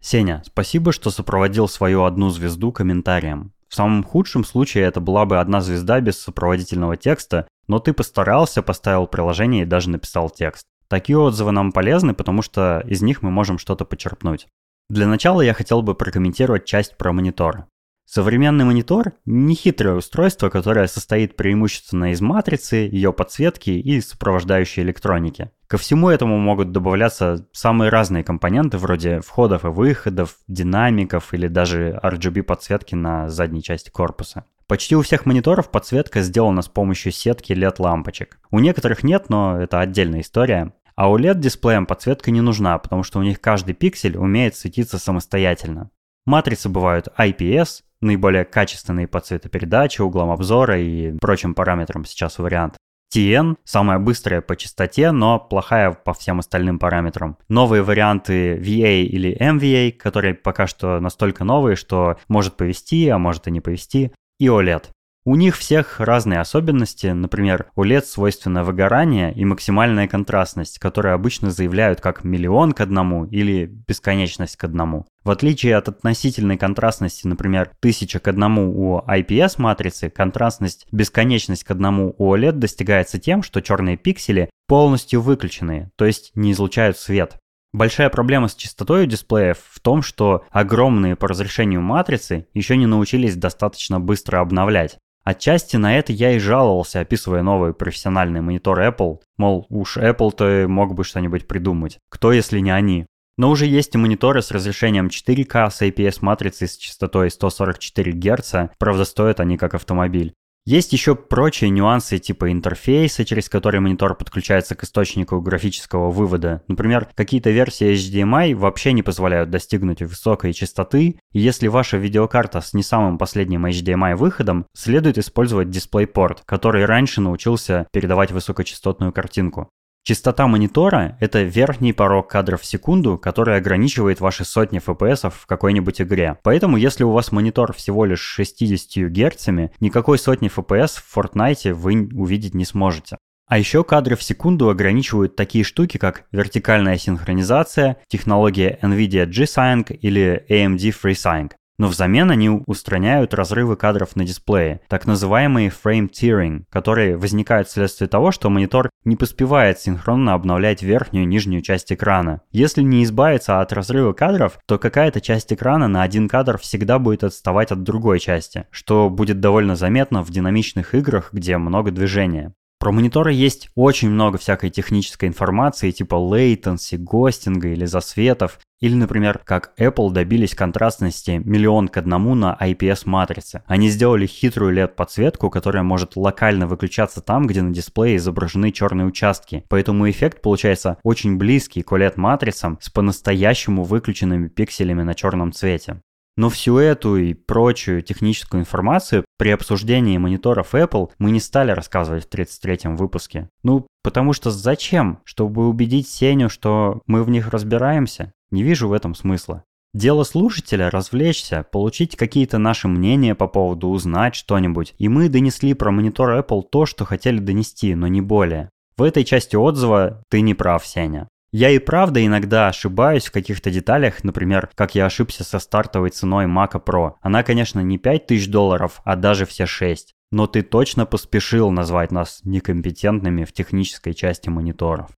Сеня, 0.00 0.42
спасибо, 0.46 0.92
что 0.92 1.10
сопроводил 1.10 1.68
свою 1.68 2.04
одну 2.04 2.30
звезду 2.30 2.72
комментарием. 2.72 3.52
В 3.68 3.74
самом 3.74 4.02
худшем 4.02 4.44
случае 4.44 4.84
это 4.84 5.00
была 5.00 5.26
бы 5.26 5.38
одна 5.40 5.60
звезда 5.60 6.00
без 6.00 6.18
сопроводительного 6.18 6.96
текста, 6.96 7.46
но 7.66 7.78
ты 7.78 7.92
постарался, 7.92 8.62
поставил 8.62 9.06
приложение 9.06 9.62
и 9.62 9.66
даже 9.66 9.90
написал 9.90 10.30
текст. 10.30 10.64
Такие 10.88 11.18
отзывы 11.18 11.52
нам 11.52 11.72
полезны, 11.72 12.14
потому 12.14 12.40
что 12.40 12.82
из 12.86 13.02
них 13.02 13.22
мы 13.22 13.30
можем 13.30 13.58
что-то 13.58 13.84
почерпнуть. 13.84 14.46
Для 14.88 15.06
начала 15.06 15.42
я 15.42 15.52
хотел 15.52 15.82
бы 15.82 15.94
прокомментировать 15.94 16.64
часть 16.64 16.96
про 16.96 17.12
монитор. 17.12 17.66
Современный 18.10 18.64
монитор– 18.64 19.12
нехитрое 19.26 19.94
устройство, 19.94 20.48
которое 20.48 20.86
состоит 20.86 21.36
преимущественно 21.36 22.12
из 22.12 22.22
матрицы, 22.22 22.76
ее 22.90 23.12
подсветки 23.12 23.68
и 23.68 24.00
сопровождающей 24.00 24.82
электроники. 24.82 25.50
Ко 25.66 25.76
всему 25.76 26.08
этому 26.08 26.38
могут 26.38 26.72
добавляться 26.72 27.46
самые 27.52 27.90
разные 27.90 28.24
компоненты 28.24 28.78
вроде 28.78 29.20
входов 29.20 29.66
и 29.66 29.68
выходов, 29.68 30.36
динамиков 30.48 31.34
или 31.34 31.48
даже 31.48 32.00
RGB 32.02 32.44
подсветки 32.44 32.94
на 32.94 33.28
задней 33.28 33.62
части 33.62 33.90
корпуса. 33.90 34.46
Почти 34.66 34.96
у 34.96 35.02
всех 35.02 35.26
мониторов 35.26 35.70
подсветка 35.70 36.22
сделана 36.22 36.62
с 36.62 36.68
помощью 36.68 37.12
сетки 37.12 37.52
LED-лампочек. 37.52 38.38
У 38.50 38.58
некоторых 38.58 39.02
нет, 39.02 39.28
но 39.28 39.60
это 39.60 39.80
отдельная 39.80 40.22
история. 40.22 40.72
А 40.96 41.10
OLED-дисплеям 41.10 41.84
подсветка 41.84 42.30
не 42.30 42.40
нужна, 42.40 42.78
потому 42.78 43.02
что 43.02 43.18
у 43.18 43.22
них 43.22 43.38
каждый 43.38 43.74
пиксель 43.74 44.16
умеет 44.16 44.56
светиться 44.56 44.98
самостоятельно. 44.98 45.90
Матрицы 46.24 46.68
бывают 46.68 47.08
IPS, 47.18 47.82
наиболее 48.00 48.44
качественные 48.44 49.08
по 49.08 49.20
цветопередаче, 49.20 50.02
углам 50.02 50.30
обзора 50.30 50.80
и 50.80 51.12
прочим 51.18 51.54
параметрам 51.54 52.04
сейчас 52.04 52.38
вариант. 52.38 52.76
TN 53.14 53.56
самая 53.64 53.98
быстрая 53.98 54.42
по 54.42 54.54
частоте, 54.54 55.12
но 55.12 55.38
плохая 55.38 55.92
по 55.92 56.12
всем 56.12 56.40
остальным 56.40 56.78
параметрам. 56.78 57.38
Новые 57.48 57.82
варианты 57.82 58.56
VA 58.56 59.02
или 59.02 59.36
MVA, 59.40 59.92
которые 59.92 60.34
пока 60.34 60.66
что 60.66 61.00
настолько 61.00 61.44
новые, 61.44 61.76
что 61.76 62.18
может 62.28 62.56
повести, 62.56 63.08
а 63.08 63.18
может 63.18 63.48
и 63.48 63.50
не 63.50 63.60
повести, 63.60 64.12
и 64.38 64.46
OLED. 64.46 64.84
У 65.28 65.34
них 65.34 65.58
всех 65.58 66.00
разные 66.00 66.40
особенности, 66.40 67.08
например, 67.08 67.66
у 67.76 67.84
LED 67.84 68.06
свойственно 68.06 68.64
выгорание 68.64 69.30
и 69.34 69.44
максимальная 69.44 70.08
контрастность, 70.08 70.78
которые 70.78 71.12
обычно 71.12 71.50
заявляют 71.50 72.00
как 72.00 72.24
миллион 72.24 72.72
к 72.72 72.80
одному 72.80 73.26
или 73.26 73.66
бесконечность 73.66 74.56
к 74.56 74.64
одному. 74.64 75.04
В 75.24 75.30
отличие 75.30 75.76
от 75.76 75.86
относительной 75.86 76.56
контрастности, 76.56 77.26
например, 77.26 77.72
1000 77.80 78.20
к 78.20 78.26
одному 78.26 78.72
у 78.74 79.00
IPS-матрицы, 79.00 80.08
контрастность 80.08 80.86
бесконечность 80.92 81.64
к 81.64 81.70
одному 81.72 82.14
у 82.16 82.34
OLED 82.34 82.52
достигается 82.52 83.18
тем, 83.18 83.42
что 83.42 83.60
черные 83.60 83.98
пиксели 83.98 84.48
полностью 84.66 85.20
выключены, 85.20 85.90
то 85.96 86.06
есть 86.06 86.30
не 86.36 86.52
излучают 86.52 86.96
свет. 86.96 87.36
Большая 87.74 88.08
проблема 88.08 88.48
с 88.48 88.54
частотой 88.54 89.06
дисплеев 89.06 89.58
в 89.68 89.80
том, 89.80 90.00
что 90.00 90.46
огромные 90.50 91.16
по 91.16 91.28
разрешению 91.28 91.82
матрицы 91.82 92.46
еще 92.54 92.78
не 92.78 92.86
научились 92.86 93.36
достаточно 93.36 94.00
быстро 94.00 94.40
обновлять. 94.40 94.96
Отчасти 95.28 95.76
на 95.76 95.98
это 95.98 96.10
я 96.10 96.32
и 96.32 96.38
жаловался, 96.38 97.00
описывая 97.00 97.42
новый 97.42 97.74
профессиональный 97.74 98.40
монитор 98.40 98.80
Apple. 98.80 99.18
Мол, 99.36 99.66
уж 99.68 99.98
Apple-то 99.98 100.64
мог 100.68 100.94
бы 100.94 101.04
что-нибудь 101.04 101.46
придумать. 101.46 101.98
Кто, 102.08 102.32
если 102.32 102.60
не 102.60 102.70
они? 102.70 103.04
Но 103.36 103.50
уже 103.50 103.66
есть 103.66 103.94
и 103.94 103.98
мониторы 103.98 104.40
с 104.40 104.50
разрешением 104.50 105.08
4К 105.08 105.70
с 105.70 105.82
IPS-матрицей 105.82 106.66
с 106.66 106.78
частотой 106.78 107.30
144 107.30 108.12
Гц, 108.12 108.54
правда 108.78 109.04
стоят 109.04 109.40
они 109.40 109.58
как 109.58 109.74
автомобиль. 109.74 110.32
Есть 110.64 110.92
еще 110.92 111.14
прочие 111.14 111.70
нюансы 111.70 112.18
типа 112.18 112.52
интерфейса, 112.52 113.24
через 113.24 113.48
который 113.48 113.80
монитор 113.80 114.14
подключается 114.14 114.74
к 114.74 114.84
источнику 114.84 115.40
графического 115.40 116.10
вывода. 116.10 116.62
Например, 116.68 117.08
какие-то 117.14 117.48
версии 117.50 117.94
HDMI 117.94 118.54
вообще 118.54 118.92
не 118.92 119.02
позволяют 119.02 119.48
достигнуть 119.48 120.02
высокой 120.02 120.52
частоты, 120.52 121.18
и 121.32 121.40
если 121.40 121.68
ваша 121.68 121.96
видеокарта 121.96 122.60
с 122.60 122.74
не 122.74 122.82
самым 122.82 123.16
последним 123.16 123.64
HDMI 123.64 124.16
выходом, 124.16 124.66
следует 124.76 125.16
использовать 125.16 125.68
DisplayPort, 125.68 126.40
который 126.44 126.84
раньше 126.84 127.22
научился 127.22 127.86
передавать 127.90 128.30
высокочастотную 128.30 129.12
картинку. 129.12 129.70
Частота 130.04 130.46
монитора– 130.46 131.18
это 131.20 131.42
верхний 131.42 131.92
порог 131.92 132.30
кадров 132.30 132.62
в 132.62 132.64
секунду, 132.64 133.18
который 133.18 133.56
ограничивает 133.56 134.20
ваши 134.20 134.44
сотни 134.44 134.80
FPS 134.80 135.30
в 135.30 135.46
какой-нибудь 135.46 136.00
игре. 136.00 136.38
Поэтому, 136.42 136.78
если 136.78 137.04
у 137.04 137.10
вас 137.10 137.30
монитор 137.30 137.74
всего 137.74 138.06
лишь 138.06 138.20
60 138.20 139.10
Гц, 139.10 139.48
никакой 139.80 140.18
сотни 140.18 140.50
FPS 140.50 141.00
в 141.04 141.16
Fortnite 141.16 141.74
вы 141.74 142.08
увидеть 142.14 142.54
не 142.54 142.64
сможете. 142.64 143.18
А 143.48 143.58
еще 143.58 143.82
кадры 143.82 144.14
в 144.14 144.22
секунду 144.22 144.68
ограничивают 144.68 145.34
такие 145.34 145.64
штуки, 145.64 145.96
как 145.96 146.24
вертикальная 146.32 146.98
синхронизация, 146.98 147.96
технология 148.06 148.78
NVIDIA 148.82 149.24
G-Sync 149.24 149.90
или 149.92 150.44
AMD 150.50 150.94
FreeSync. 151.02 151.52
Но 151.78 151.86
взамен 151.86 152.30
они 152.30 152.50
устраняют 152.50 153.34
разрывы 153.34 153.76
кадров 153.76 154.16
на 154.16 154.24
дисплее, 154.24 154.80
так 154.88 155.06
называемый 155.06 155.68
frame 155.68 156.10
tearing, 156.10 156.64
которые 156.70 157.16
возникают 157.16 157.68
вследствие 157.68 158.08
того, 158.08 158.32
что 158.32 158.50
монитор 158.50 158.90
не 159.04 159.14
поспевает 159.14 159.78
синхронно 159.78 160.34
обновлять 160.34 160.82
верхнюю 160.82 161.24
и 161.24 161.28
нижнюю 161.28 161.62
часть 161.62 161.92
экрана. 161.92 162.40
Если 162.50 162.82
не 162.82 163.04
избавиться 163.04 163.60
от 163.60 163.72
разрыва 163.72 164.12
кадров, 164.12 164.58
то 164.66 164.78
какая-то 164.78 165.20
часть 165.20 165.52
экрана 165.52 165.86
на 165.86 166.02
один 166.02 166.28
кадр 166.28 166.58
всегда 166.58 166.98
будет 166.98 167.22
отставать 167.22 167.70
от 167.70 167.84
другой 167.84 168.18
части, 168.18 168.66
что 168.70 169.08
будет 169.08 169.38
довольно 169.38 169.76
заметно 169.76 170.22
в 170.22 170.30
динамичных 170.30 170.94
играх, 170.94 171.30
где 171.32 171.58
много 171.58 171.92
движения. 171.92 172.54
Про 172.80 172.92
мониторы 172.92 173.32
есть 173.32 173.70
очень 173.74 174.08
много 174.08 174.38
всякой 174.38 174.70
технической 174.70 175.28
информации, 175.28 175.90
типа 175.90 176.14
лейтенси, 176.14 176.94
гостинга 176.94 177.68
или 177.68 177.84
засветов, 177.86 178.60
или, 178.80 178.94
например, 178.94 179.40
как 179.44 179.72
Apple 179.80 180.12
добились 180.12 180.54
контрастности 180.54 181.42
миллион 181.44 181.88
к 181.88 181.96
одному 181.96 182.36
на 182.36 182.56
IPS-матрице. 182.60 183.64
Они 183.66 183.88
сделали 183.88 184.26
хитрую 184.26 184.72
LED-подсветку, 184.76 185.50
которая 185.50 185.82
может 185.82 186.14
локально 186.14 186.68
выключаться 186.68 187.20
там, 187.20 187.48
где 187.48 187.62
на 187.62 187.72
дисплее 187.72 188.16
изображены 188.16 188.70
черные 188.70 189.08
участки. 189.08 189.64
Поэтому 189.68 190.08
эффект 190.08 190.40
получается 190.40 190.98
очень 191.02 191.36
близкий 191.36 191.82
к 191.82 191.90
OLED-матрицам 191.90 192.78
с 192.80 192.90
по-настоящему 192.90 193.82
выключенными 193.82 194.46
пикселями 194.46 195.02
на 195.02 195.16
черном 195.16 195.52
цвете. 195.52 196.00
Но 196.38 196.50
всю 196.50 196.78
эту 196.78 197.16
и 197.16 197.34
прочую 197.34 198.00
техническую 198.00 198.60
информацию 198.60 199.24
при 199.38 199.50
обсуждении 199.50 200.18
мониторов 200.18 200.72
Apple 200.72 201.10
мы 201.18 201.32
не 201.32 201.40
стали 201.40 201.72
рассказывать 201.72 202.26
в 202.26 202.32
33-м 202.32 202.94
выпуске. 202.94 203.48
Ну, 203.64 203.88
потому 204.04 204.32
что 204.32 204.52
зачем? 204.52 205.18
Чтобы 205.24 205.68
убедить 205.68 206.06
Сеню, 206.08 206.48
что 206.48 207.02
мы 207.08 207.24
в 207.24 207.28
них 207.28 207.48
разбираемся? 207.48 208.32
Не 208.52 208.62
вижу 208.62 208.86
в 208.86 208.92
этом 208.92 209.16
смысла. 209.16 209.64
Дело 209.94 210.22
слушателя– 210.22 210.90
развлечься, 210.92 211.66
получить 211.72 212.14
какие-то 212.14 212.58
наши 212.58 212.86
мнения 212.86 213.34
по 213.34 213.48
поводу, 213.48 213.88
узнать 213.88 214.36
что-нибудь. 214.36 214.94
И 214.96 215.08
мы 215.08 215.28
донесли 215.28 215.74
про 215.74 215.90
монитор 215.90 216.38
Apple 216.38 216.62
то, 216.70 216.86
что 216.86 217.04
хотели 217.04 217.38
донести, 217.38 217.96
но 217.96 218.06
не 218.06 218.20
более. 218.20 218.70
В 218.96 219.02
этой 219.02 219.24
части 219.24 219.56
отзыва 219.56 220.22
ты 220.30 220.40
не 220.42 220.54
прав, 220.54 220.86
Сеня. 220.86 221.26
Я 221.50 221.70
и 221.70 221.78
правда 221.78 222.24
иногда 222.24 222.68
ошибаюсь 222.68 223.26
в 223.26 223.32
каких-то 223.32 223.70
деталях, 223.70 224.22
например, 224.22 224.68
как 224.74 224.94
я 224.94 225.06
ошибся 225.06 225.44
со 225.44 225.58
стартовой 225.58 226.10
ценой 226.10 226.44
Mac 226.44 226.72
Pro. 226.84 227.14
Она, 227.22 227.42
конечно, 227.42 227.80
не 227.80 227.96
5000 227.96 228.48
долларов, 228.48 229.00
а 229.04 229.16
даже 229.16 229.46
все 229.46 229.64
6. 229.64 230.14
Но 230.30 230.46
ты 230.46 230.62
точно 230.62 231.06
поспешил 231.06 231.70
назвать 231.70 232.12
нас 232.12 232.40
некомпетентными 232.44 233.44
в 233.44 233.52
технической 233.52 234.12
части 234.12 234.50
мониторов. 234.50 235.08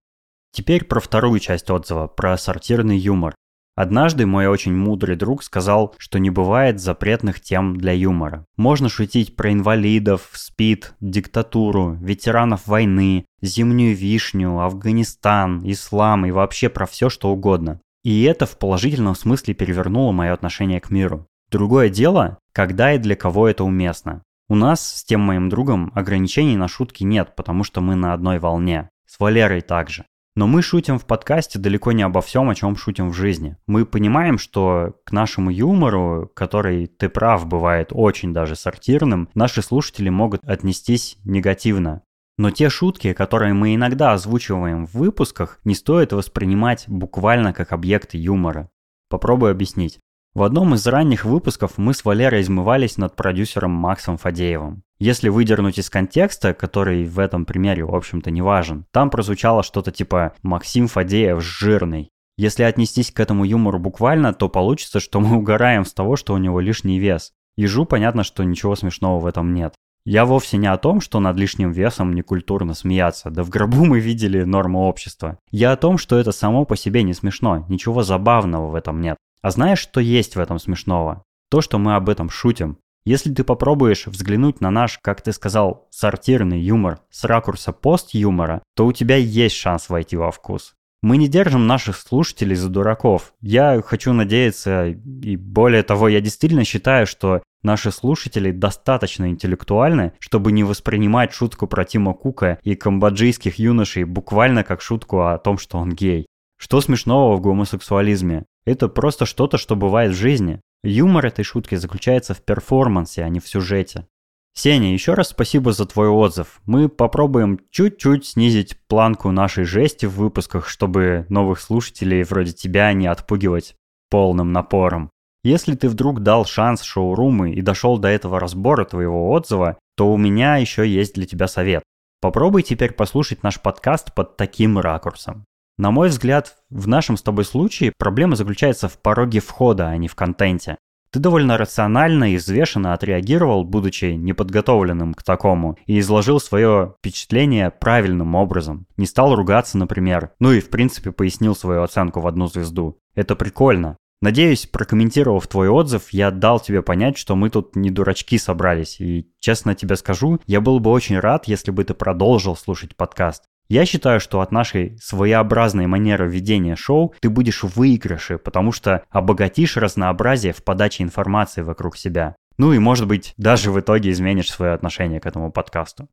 Теперь 0.53 0.85
про 0.85 1.01
вторую 1.01 1.41
часть 1.41 1.69
отзыва, 1.69 2.07
про 2.07 2.37
сортирный 2.37 2.97
юмор. 2.97 3.35
Однажды 3.81 4.27
мой 4.27 4.47
очень 4.47 4.77
мудрый 4.77 5.17
друг 5.17 5.43
сказал, 5.43 5.95
что 5.97 6.19
не 6.19 6.29
бывает 6.29 6.79
запретных 6.79 7.41
тем 7.41 7.79
для 7.79 7.93
юмора. 7.93 8.45
Можно 8.59 8.91
шутить 8.91 9.37
про 9.37 9.55
инвалидов, 9.55 10.29
СПИД, 10.35 10.93
диктатуру, 11.01 11.95
ветеранов 11.95 12.67
войны, 12.67 13.25
зимнюю 13.41 13.97
вишню, 13.97 14.61
Афганистан, 14.61 15.63
ислам 15.65 16.27
и 16.27 16.31
вообще 16.31 16.69
про 16.69 16.85
все 16.85 17.09
что 17.09 17.31
угодно. 17.31 17.81
И 18.05 18.25
это 18.25 18.45
в 18.45 18.59
положительном 18.59 19.15
смысле 19.15 19.55
перевернуло 19.55 20.13
мое 20.13 20.35
отношение 20.35 20.83
к 20.83 20.91
миру. 20.91 21.27
Другое 21.51 21.89
дело, 21.89 22.37
когда 22.53 22.93
и 22.93 22.99
для 22.99 23.17
кого 23.17 23.49
это 23.49 23.65
уместно. 23.65 24.23
У 24.51 24.57
нас 24.57 24.97
с 24.97 25.05
тем 25.05 25.23
моим 25.23 25.49
другом 25.49 25.91
ограничений 25.95 26.59
на 26.59 26.69
шутки 26.69 27.03
нет, 27.03 27.35
потому 27.35 27.65
что 27.65 27.81
мы 27.81 27.95
на 27.95 28.13
одной 28.13 28.41
волне. 28.41 28.91
С 29.07 29.19
Валерой 29.19 29.63
также. 29.63 30.05
Но 30.41 30.47
мы 30.47 30.63
шутим 30.63 30.99
в 30.99 31.05
подкасте 31.05 31.59
далеко 31.59 31.93
не 31.93 32.03
обо 32.03 32.23
всем, 32.23 32.49
о 32.49 32.55
чем 32.55 32.75
шутим 32.75 33.11
в 33.11 33.15
жизни. 33.15 33.59
Мы 33.67 33.85
понимаем, 33.85 34.39
что 34.39 34.95
к 35.05 35.13
нашему 35.13 35.51
юмору, 35.51 36.33
который, 36.35 36.87
ты 36.87 37.11
прав, 37.11 37.47
бывает 37.47 37.91
очень 37.93 38.33
даже 38.33 38.57
сортирным, 38.57 39.29
наши 39.35 39.61
слушатели 39.61 40.09
могут 40.09 40.43
отнестись 40.43 41.19
негативно. 41.25 42.05
Но 42.39 42.51
те 42.51 42.71
шутки, 42.71 43.13
которые 43.13 43.53
мы 43.53 43.75
иногда 43.75 44.15
озвучиваем 44.15 44.87
в 44.87 44.95
выпусках, 44.95 45.61
не 45.65 45.75
стоит 45.75 46.15
воспринимать 46.15 46.85
буквально 46.89 47.53
как 47.53 47.73
объекты 47.73 48.17
юмора. 48.17 48.71
Попробую 49.11 49.53
объяснить. 49.53 50.01
В 50.33 50.43
одном 50.43 50.73
из 50.73 50.87
ранних 50.87 51.27
выпусков 51.27 51.77
мы 51.77 51.93
с 51.93 52.03
Валерой 52.03 52.41
измывались 52.41 52.97
над 52.97 53.15
продюсером 53.15 53.73
Максом 53.73 54.17
Фадеевым. 54.17 54.85
Если 55.01 55.31
выдернуть 55.31 55.79
из 55.79 55.89
контекста, 55.89 56.53
который 56.53 57.07
в 57.07 57.19
этом 57.19 57.47
примере, 57.47 57.87
в 57.87 57.95
общем-то, 57.95 58.31
не 58.31 58.43
важен, 58.43 58.85
там 58.93 59.09
прозвучало 59.09 59.63
что-то 59.63 59.91
типа 59.91 60.35
«Максим 60.43 60.89
Фадеев 60.89 61.43
жирный». 61.43 62.11
Если 62.37 62.65
отнестись 62.65 63.11
к 63.11 63.19
этому 63.19 63.45
юмору 63.45 63.79
буквально, 63.79 64.35
то 64.35 64.51
получится, 64.51 65.01
что 65.01 65.21
мы 65.21 65.39
угораем 65.39 65.87
с 65.87 65.95
того, 65.95 66.17
что 66.17 66.35
у 66.35 66.39
него 66.39 66.61
лишний 66.61 66.99
вес. 66.99 67.33
Ежу 67.57 67.87
понятно, 67.87 68.25
что 68.25 68.45
ничего 68.45 68.77
смешного 68.77 69.19
в 69.21 69.27
этом 69.27 69.55
нет. 69.55 69.75
Я 70.05 70.27
вовсе 70.27 70.59
не 70.59 70.67
о 70.67 70.77
том, 70.77 71.01
что 71.01 71.19
над 71.19 71.37
лишним 71.37 71.73
весом 71.73 72.15
некультурно 72.15 72.75
смеяться, 72.75 73.31
да 73.31 73.43
в 73.43 73.49
гробу 73.49 73.87
мы 73.87 74.01
видели 74.01 74.43
норму 74.43 74.81
общества. 74.87 75.39
Я 75.51 75.73
о 75.73 75.77
том, 75.77 75.97
что 75.97 76.19
это 76.19 76.33
само 76.33 76.67
по 76.67 76.77
себе 76.77 77.03
не 77.05 77.15
смешно, 77.15 77.65
ничего 77.69 78.03
забавного 78.03 78.69
в 78.69 78.75
этом 78.75 79.01
нет. 79.01 79.17
А 79.41 79.51
знаешь, 79.51 79.79
что 79.79 80.01
есть 80.01 80.37
в 80.37 80.41
этом 80.41 80.59
смешного? 80.59 81.23
То, 81.51 81.63
что 81.63 81.79
мы 81.79 81.97
об 81.97 82.11
этом 82.11 82.29
шутим. 82.29 82.79
Если 83.05 83.33
ты 83.33 83.45
попробуешь 83.45 84.07
взглянуть 84.07 84.61
на 84.61 84.71
наш, 84.71 84.99
как 84.99 85.23
ты 85.23 85.33
сказал, 85.33 85.89
сортирный 85.91 86.61
юмор 86.61 87.01
с 87.11 87.25
ракурса 87.25 87.73
пост-юмора, 87.73 88.63
то 88.77 88.87
у 88.87 88.93
тебя 88.93 89.17
есть 89.17 89.57
шанс 89.57 89.89
войти 89.89 90.17
во 90.17 90.31
вкус. 90.31 90.75
Мы 91.03 91.17
не 91.17 91.29
держим 91.29 91.67
наших 91.67 91.97
слушателей 91.97 92.57
за 92.57 92.69
дураков. 92.69 93.33
Я 93.41 93.81
хочу 93.83 94.13
надеяться, 94.13 94.89
и 94.89 95.37
более 95.37 95.83
того, 95.83 96.09
я 96.09 96.21
действительно 96.21 96.65
считаю, 96.65 97.07
что 97.07 97.43
наши 97.63 97.91
слушатели 97.91 98.51
достаточно 98.51 99.31
интеллектуальны, 99.31 100.13
чтобы 100.19 100.53
не 100.53 100.63
воспринимать 100.63 101.33
шутку 101.33 101.67
про 101.67 101.87
Тима 101.87 102.13
Кука 102.13 102.59
и 102.63 102.75
камбоджийских 102.75 103.59
юношей 103.59 104.05
буквально 104.05 104.63
как 104.63 104.83
шутку 104.83 105.23
о 105.23 105.39
том, 105.39 105.57
что 105.57 105.79
он 105.79 105.91
гей. 105.91 106.27
Что 106.59 106.83
смешного 106.83 107.35
в 107.35 107.41
гомосексуализме? 107.41 108.45
Это 108.67 108.89
просто 108.89 109.25
что-то, 109.25 109.57
что 109.57 109.77
бывает 109.77 110.13
в 110.13 110.19
жизни. 110.19 110.61
Юмор 110.83 111.27
этой 111.27 111.45
шутки 111.45 111.75
заключается 111.75 112.35
в 112.35 112.43
перформансе, 112.43 113.23
а 113.23 113.29
не 113.29 113.41
в 113.41 113.49
сюжете. 113.49 114.07
Сеня, 114.55 114.93
еще 114.93 115.15
раз 115.15 115.29
спасибо 115.29 115.73
за 115.73 115.87
твой 115.87 116.09
отзыв. 116.09 116.61
Мы 116.67 116.89
попробуем 116.89 117.61
чуть-чуть 117.71 118.27
снизить 118.27 118.77
планку 118.89 119.31
нашей 119.31 119.65
жести 119.65 120.07
в 120.07 120.17
выпусках, 120.17 120.69
чтобы 120.69 121.27
новых 121.29 121.61
слушателей 121.61 122.25
вроде 122.25 122.53
тебя 122.53 122.93
не 122.93 123.07
отпугивать 123.07 123.77
полным 124.11 124.53
напором. 124.53 125.11
Если 125.43 125.75
ты 125.75 125.89
вдруг 125.89 126.21
дал 126.21 126.45
шанс 126.45 126.83
шоурумы 126.83 127.53
и 127.53 127.63
дошел 127.63 127.97
до 127.97 128.09
этого 128.09 128.41
разбора 128.41 128.85
твоего 128.85 129.31
отзыва, 129.31 129.79
то 129.97 130.13
у 130.13 130.19
меня 130.19 130.57
еще 130.57 130.87
есть 130.87 131.15
для 131.15 131.27
тебя 131.27 131.47
совет. 131.47 131.83
Попробуй 132.21 132.63
теперь 132.63 132.93
послушать 132.93 133.43
наш 133.43 133.61
подкаст 133.61 134.15
под 134.15 134.37
таким 134.37 134.79
ракурсом. 134.79 135.45
На 135.81 135.91
мой 135.91 136.11
взгляд, 136.11 136.57
в 136.69 136.89
нашем 136.89 137.17
с 137.17 137.23
тобой 137.23 137.47
случае 137.47 137.95
проблема 137.97 138.37
заключается 138.37 138.87
в 138.87 138.99
пороге 138.99 139.41
входа, 139.41 139.89
а 139.89 139.97
не 139.97 140.09
в 140.09 140.15
контенте. 140.15 140.77
Ты 141.11 141.21
довольно 141.21 141.57
рационально 141.57 142.35
и 142.35 142.37
взвешенно 142.37 142.93
отреагировал, 142.93 143.65
будучи 143.65 144.05
неподготовленным 144.05 145.15
к 145.15 145.23
такому, 145.23 145.79
и 145.87 145.99
изложил 145.99 146.39
свое 146.39 146.97
впечатление 146.99 147.71
правильным 147.71 148.35
образом. 148.35 148.85
Не 148.99 149.07
стал 149.07 149.35
ругаться, 149.35 149.79
например, 149.79 150.33
ну 150.39 150.53
и 150.53 150.61
в 150.61 150.69
принципе 150.69 151.13
пояснил 151.13 151.57
свою 151.57 151.81
оценку 151.83 152.21
в 152.21 152.27
одну 152.27 152.47
звезду. 152.47 152.99
Это 153.15 153.35
прикольно. 153.35 153.97
Надеюсь, 154.21 154.67
прокомментировав 154.67 155.47
твой 155.47 155.71
отзыв, 155.71 156.11
я 156.11 156.31
дал 156.31 156.61
тебе 156.61 156.83
понять, 156.83 157.17
что 157.17 157.37
мы 157.37 157.49
тут 157.49 157.75
не 157.75 157.91
дурачки 157.91 158.37
собрались. 158.37 159.01
И 159.01 159.31
честно 159.41 159.75
тебе 159.75 159.97
скажу, 159.97 160.41
я 160.47 160.61
был 160.61 160.79
бы 160.79 160.91
очень 160.91 161.19
рад, 161.19 161.49
если 161.49 161.71
бы 161.71 161.85
ты 161.85 161.95
продолжил 161.95 162.55
слушать 162.55 162.97
подкаст. 162.97 163.45
Я 163.71 163.87
считаю, 163.87 164.19
что 164.19 164.41
от 164.41 164.51
нашей 164.51 164.99
своеобразной 165.01 165.87
манеры 165.87 166.29
ведения 166.29 166.75
шоу 166.75 167.15
ты 167.21 167.31
будешь 167.31 167.63
в 167.63 167.77
выигрыше, 167.77 168.37
потому 168.37 168.73
что 168.73 169.05
обогатишь 169.11 169.77
разнообразие 169.77 170.53
в 170.53 170.65
подаче 170.65 171.05
информации 171.05 171.63
вокруг 171.63 171.97
себя. 171.97 172.35
Ну 172.59 172.73
и, 172.73 172.81
может 172.81 173.07
быть, 173.07 173.33
даже 173.37 173.71
в 173.71 173.79
итоге 173.79 174.11
изменишь 174.11 174.51
свое 174.51 174.73
отношение 174.73 175.21
к 175.21 175.27
этому 175.27 175.53
подкасту. 175.53 176.09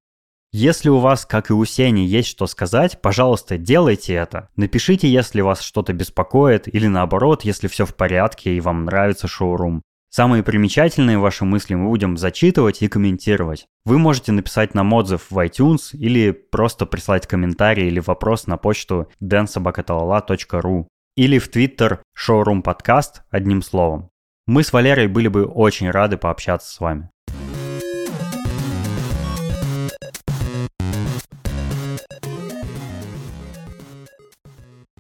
Если 0.52 0.89
у 0.89 1.00
вас, 1.00 1.26
как 1.26 1.50
и 1.50 1.54
у 1.54 1.65
Сени, 1.65 2.02
есть 2.02 2.30
что 2.30 2.46
сказать, 2.46 3.02
пожалуйста, 3.02 3.58
делайте 3.58 4.13
это. 4.13 4.50
Напишите, 4.56 5.10
если 5.10 5.41
вас 5.41 5.62
что-то 5.62 5.93
беспокоит, 5.93 6.74
или 6.74 6.86
наоборот, 6.86 7.43
если 7.43 7.67
все 7.67 7.88
в 7.88 7.96
порядке 7.96 8.54
и 8.54 8.62
вам 8.62 8.86
нравится 8.86 9.28
шоурум. 9.28 9.82
Самые 10.18 10.42
примечательные 10.42 11.20
ваши 11.20 11.46
мысли 11.46 11.76
мы 11.76 11.90
будем 11.90 12.18
зачитывать 12.18 12.82
и 12.82 12.88
комментировать. 12.88 13.68
Вы 13.86 14.00
можете 14.00 14.32
написать 14.32 14.74
нам 14.74 14.92
отзыв 14.94 15.30
в 15.30 15.38
iTunes 15.38 15.92
или 15.94 16.32
просто 16.32 16.88
прислать 16.88 17.28
комментарий 17.28 17.86
или 17.86 18.00
вопрос 18.00 18.48
на 18.48 18.58
почту 18.58 19.12
densobakatalala.ru 19.22 20.88
или 21.16 21.38
в 21.38 21.52
Twitter 21.52 22.00
Showroom 22.18 22.64
Podcast 22.64 23.22
одним 23.30 23.62
словом. 23.62 24.10
Мы 24.48 24.64
с 24.64 24.74
Валерой 24.74 25.06
были 25.06 25.28
бы 25.28 25.46
очень 25.46 25.92
рады 25.92 26.18
пообщаться 26.18 26.74
с 26.74 26.80
вами. 26.80 27.12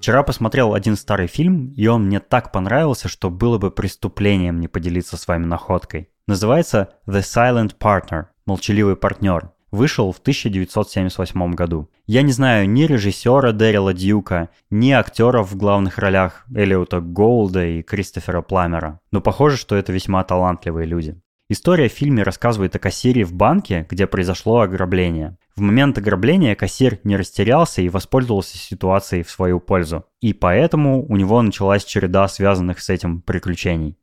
Вчера 0.07 0.23
посмотрел 0.23 0.73
один 0.73 0.95
старый 0.95 1.27
фильм, 1.27 1.73
и 1.75 1.85
он 1.87 2.05
мне 2.05 2.21
так 2.21 2.53
понравился, 2.53 3.09
что 3.09 3.29
было 3.29 3.57
бы 3.57 3.71
преступлением 3.71 4.61
не 4.61 4.69
поделиться 4.69 5.17
с 5.17 5.27
вами 5.27 5.43
находкой. 5.43 6.07
Называется 6.27 6.93
The 7.07 7.19
Silent 7.19 7.75
Partner– 7.77 8.27
молчаливый 8.45 8.95
партнер. 8.95 9.51
Вышел 9.69 10.13
в 10.13 10.19
1978 10.19 11.51
году. 11.55 11.89
Я 12.05 12.21
не 12.21 12.31
знаю 12.31 12.69
ни 12.69 12.83
режиссера 12.83 13.51
Дэрила 13.51 13.93
Дьюка, 13.93 14.47
ни 14.69 14.91
актеров 14.91 15.51
в 15.51 15.57
главных 15.57 15.97
ролях 15.97 16.45
Элиота 16.55 17.01
Голда 17.01 17.65
и 17.65 17.81
Кристофера 17.81 18.41
Пламера, 18.41 19.01
но 19.11 19.19
похоже, 19.19 19.57
что 19.57 19.75
это 19.75 19.91
весьма 19.91 20.23
талантливые 20.23 20.87
люди. 20.87 21.19
История 21.49 21.87
в 21.87 21.93
фильме 21.93 22.23
рассказывает 22.23 22.75
о 22.75 22.79
кассире 22.79 23.23
в 23.23 23.31
банке, 23.31 23.87
где 23.89 24.05
произошло 24.05 24.59
ограбление. 24.59 25.37
В 25.55 25.61
момент 25.61 25.97
ограбления 25.97 26.55
кассир 26.55 26.99
не 27.05 27.15
растерялся 27.15 27.81
и 27.81 27.87
воспользовался 27.87 28.57
ситуацией 28.57 29.23
в 29.23 29.31
свою 29.31 29.61
пользу. 29.61 30.03
И 30.19 30.33
поэтому 30.33 31.05
у 31.07 31.15
него 31.15 31.41
началась 31.41 31.85
череда 31.85 32.27
связанных 32.27 32.81
с 32.81 32.89
этим 32.89 33.21
приключений. 33.21 33.97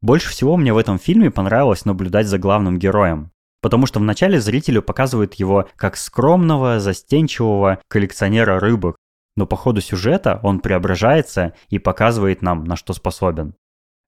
Больше 0.00 0.28
всего 0.30 0.56
мне 0.56 0.72
в 0.72 0.76
этом 0.76 0.98
фильме 0.98 1.30
понравилось 1.30 1.84
наблюдать 1.84 2.26
за 2.26 2.38
главным 2.38 2.80
героем. 2.80 3.30
Потому 3.60 3.86
что 3.86 4.00
вначале 4.00 4.40
зрителю 4.40 4.82
показывают 4.82 5.34
его 5.34 5.68
как 5.76 5.96
скромного, 5.96 6.80
застенчивого 6.80 7.80
коллекционера 7.86 8.58
рыбок, 8.58 8.96
но 9.36 9.46
по 9.46 9.54
ходу 9.54 9.80
сюжета 9.80 10.40
он 10.42 10.58
преображается 10.58 11.54
и 11.68 11.78
показывает 11.78 12.42
нам, 12.42 12.64
на 12.64 12.74
что 12.74 12.92
способен. 12.92 13.54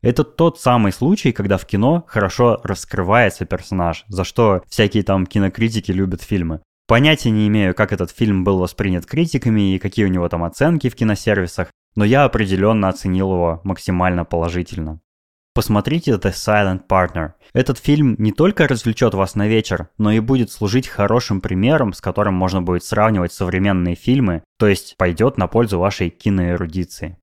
Это 0.03 0.25
тот 0.25 0.59
самый 0.59 0.93
случай, 0.93 1.33
когда 1.33 1.59
в 1.59 1.67
кино 1.67 2.05
хорошо 2.07 2.61
раскрывается 2.65 3.45
персонаж, 3.45 4.05
за 4.09 4.25
что 4.25 4.63
всякие 4.67 5.03
там 5.03 5.27
кинокритики 5.27 5.93
любят 5.93 6.23
фильмы. 6.23 6.61
Понятия 6.89 7.31
не 7.31 7.47
имею, 7.49 7.75
как 7.75 7.93
этот 7.93 8.11
фильм 8.11 8.43
был 8.43 8.59
воспринят 8.59 9.07
критиками 9.07 9.75
и 9.75 9.79
какие 9.79 10.07
у 10.07 10.09
него 10.09 10.29
там 10.29 10.43
оценки 10.43 10.89
в 10.89 10.97
киносервисах, 10.97 11.69
но 11.95 12.05
я 12.05 12.25
определенно 12.25 12.89
оценил 12.89 13.33
его 13.33 13.61
максимально 13.63 14.25
положительно. 14.25 15.01
посмотрите 15.55 16.13
The 16.13 16.33
Silent 16.33 16.87
Partner. 16.89 17.33
Этот 17.53 17.79
фильм 17.79 18.17
не 18.19 18.33
только 18.33 18.67
развлечет 18.67 19.15
вас 19.15 19.35
на 19.35 19.47
вечер, 19.47 19.91
но 19.99 20.11
и 20.11 20.21
будет 20.21 20.51
служить 20.51 20.89
хорошим 20.89 21.41
примером, 21.41 21.93
с 21.93 22.01
которым 22.01 22.35
можно 22.35 22.63
будет 22.63 22.85
сравнивать 22.85 23.33
современные 23.33 23.95
фильмы, 23.95 24.43
то 24.59 24.67
есть 24.67 24.97
пойдет 24.97 25.37
на 25.37 25.47
пользу 25.49 25.79
вашей 25.79 26.09
киноэрудиции. 26.09 27.20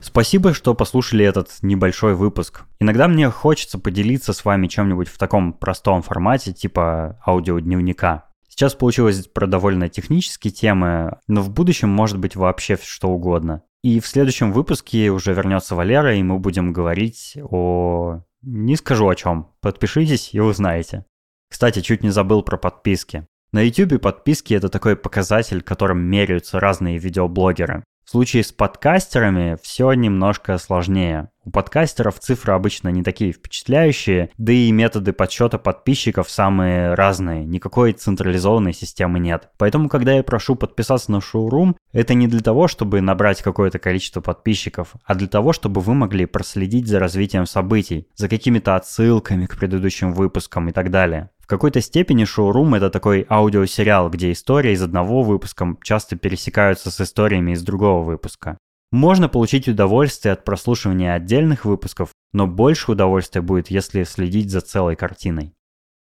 Спасибо, 0.00 0.54
что 0.54 0.74
послушали 0.74 1.24
этот 1.24 1.50
небольшой 1.62 2.14
выпуск. 2.14 2.62
Иногда 2.80 3.06
мне 3.06 3.30
хочется 3.30 3.78
поделиться 3.78 4.32
с 4.32 4.44
вами 4.44 4.66
чем-нибудь 4.66 5.08
в 5.08 5.18
таком 5.18 5.52
простом 5.52 6.02
формате, 6.02 6.52
типа 6.52 7.20
аудиодневника. 7.26 8.24
Сейчас 8.48 8.74
получилось 8.74 9.26
про 9.26 9.46
довольно 9.46 9.88
технические 9.88 10.52
темы, 10.52 11.18
но 11.28 11.42
в 11.42 11.50
будущем 11.50 11.88
может 11.90 12.18
быть 12.18 12.34
вообще 12.34 12.78
что 12.82 13.08
угодно. 13.08 13.62
И 13.82 14.00
в 14.00 14.06
следующем 14.06 14.52
выпуске 14.52 15.10
уже 15.10 15.32
вернется 15.32 15.74
Валера, 15.74 16.14
и 16.14 16.22
мы 16.22 16.38
будем 16.38 16.72
говорить 16.72 17.38
о... 17.42 18.22
Не 18.42 18.76
скажу 18.76 19.08
о 19.08 19.14
чем. 19.14 19.52
Подпишитесь 19.60 20.30
и 20.32 20.40
узнаете. 20.40 21.04
Кстати, 21.50 21.80
чуть 21.80 22.02
не 22.02 22.10
забыл 22.10 22.42
про 22.42 22.56
подписки. 22.56 23.26
На 23.52 23.62
YouTube 23.62 24.00
подписки 24.00 24.54
это 24.54 24.68
такой 24.68 24.96
показатель, 24.96 25.62
которым 25.62 26.00
меряются 26.00 26.60
разные 26.60 26.98
видеоблогеры. 26.98 27.84
В 28.10 28.12
случае 28.12 28.42
с 28.42 28.50
подкастерами 28.50 29.56
все 29.62 29.92
немножко 29.92 30.58
сложнее. 30.58 31.30
У 31.42 31.50
подкастеров 31.50 32.18
цифры 32.18 32.52
обычно 32.52 32.90
не 32.90 33.02
такие 33.02 33.32
впечатляющие, 33.32 34.30
да 34.36 34.52
и 34.52 34.70
методы 34.70 35.14
подсчета 35.14 35.58
подписчиков 35.58 36.30
самые 36.30 36.92
разные, 36.92 37.44
никакой 37.44 37.94
централизованной 37.94 38.74
системы 38.74 39.18
нет. 39.18 39.48
Поэтому, 39.56 39.88
когда 39.88 40.12
я 40.12 40.22
прошу 40.22 40.54
подписаться 40.54 41.10
на 41.10 41.22
шоурум, 41.22 41.76
это 41.92 42.12
не 42.12 42.28
для 42.28 42.40
того, 42.40 42.68
чтобы 42.68 43.00
набрать 43.00 43.42
какое-то 43.42 43.78
количество 43.78 44.20
подписчиков, 44.20 44.94
а 45.04 45.14
для 45.14 45.28
того, 45.28 45.54
чтобы 45.54 45.80
вы 45.80 45.94
могли 45.94 46.26
проследить 46.26 46.86
за 46.86 46.98
развитием 46.98 47.46
событий, 47.46 48.06
за 48.16 48.28
какими-то 48.28 48.76
отсылками 48.76 49.46
к 49.46 49.56
предыдущим 49.56 50.12
выпускам 50.12 50.68
и 50.68 50.72
так 50.72 50.90
далее 50.90 51.30
какой-то 51.50 51.80
степени 51.80 52.24
шоурум 52.24 52.76
это 52.76 52.90
такой 52.90 53.26
аудиосериал, 53.28 54.08
где 54.08 54.30
истории 54.30 54.72
из 54.72 54.82
одного 54.82 55.24
выпуска 55.24 55.76
часто 55.82 56.14
пересекаются 56.14 56.92
с 56.92 57.00
историями 57.00 57.52
из 57.52 57.62
другого 57.64 58.04
выпуска. 58.04 58.56
Можно 58.92 59.28
получить 59.28 59.68
удовольствие 59.68 60.32
от 60.32 60.44
прослушивания 60.44 61.14
отдельных 61.14 61.64
выпусков, 61.64 62.10
но 62.32 62.48
больше 62.48 62.90
удовольствия 62.90 63.40
будет, 63.40 63.70
если 63.70 64.02
следить 64.02 64.50
за 64.50 64.60
целой 64.60 64.96
картиной. 64.96 65.54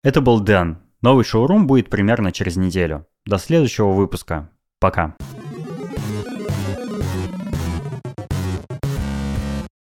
Это 0.03 0.21
был 0.21 0.39
Дэн. 0.39 0.79
Новый 1.01 1.23
шоурум 1.23 1.67
будет 1.67 1.89
примерно 1.89 2.31
через 2.31 2.55
неделю. 2.57 3.05
До 3.25 3.37
следующего 3.37 3.91
выпуска. 3.91 4.49
Пока. 4.79 5.15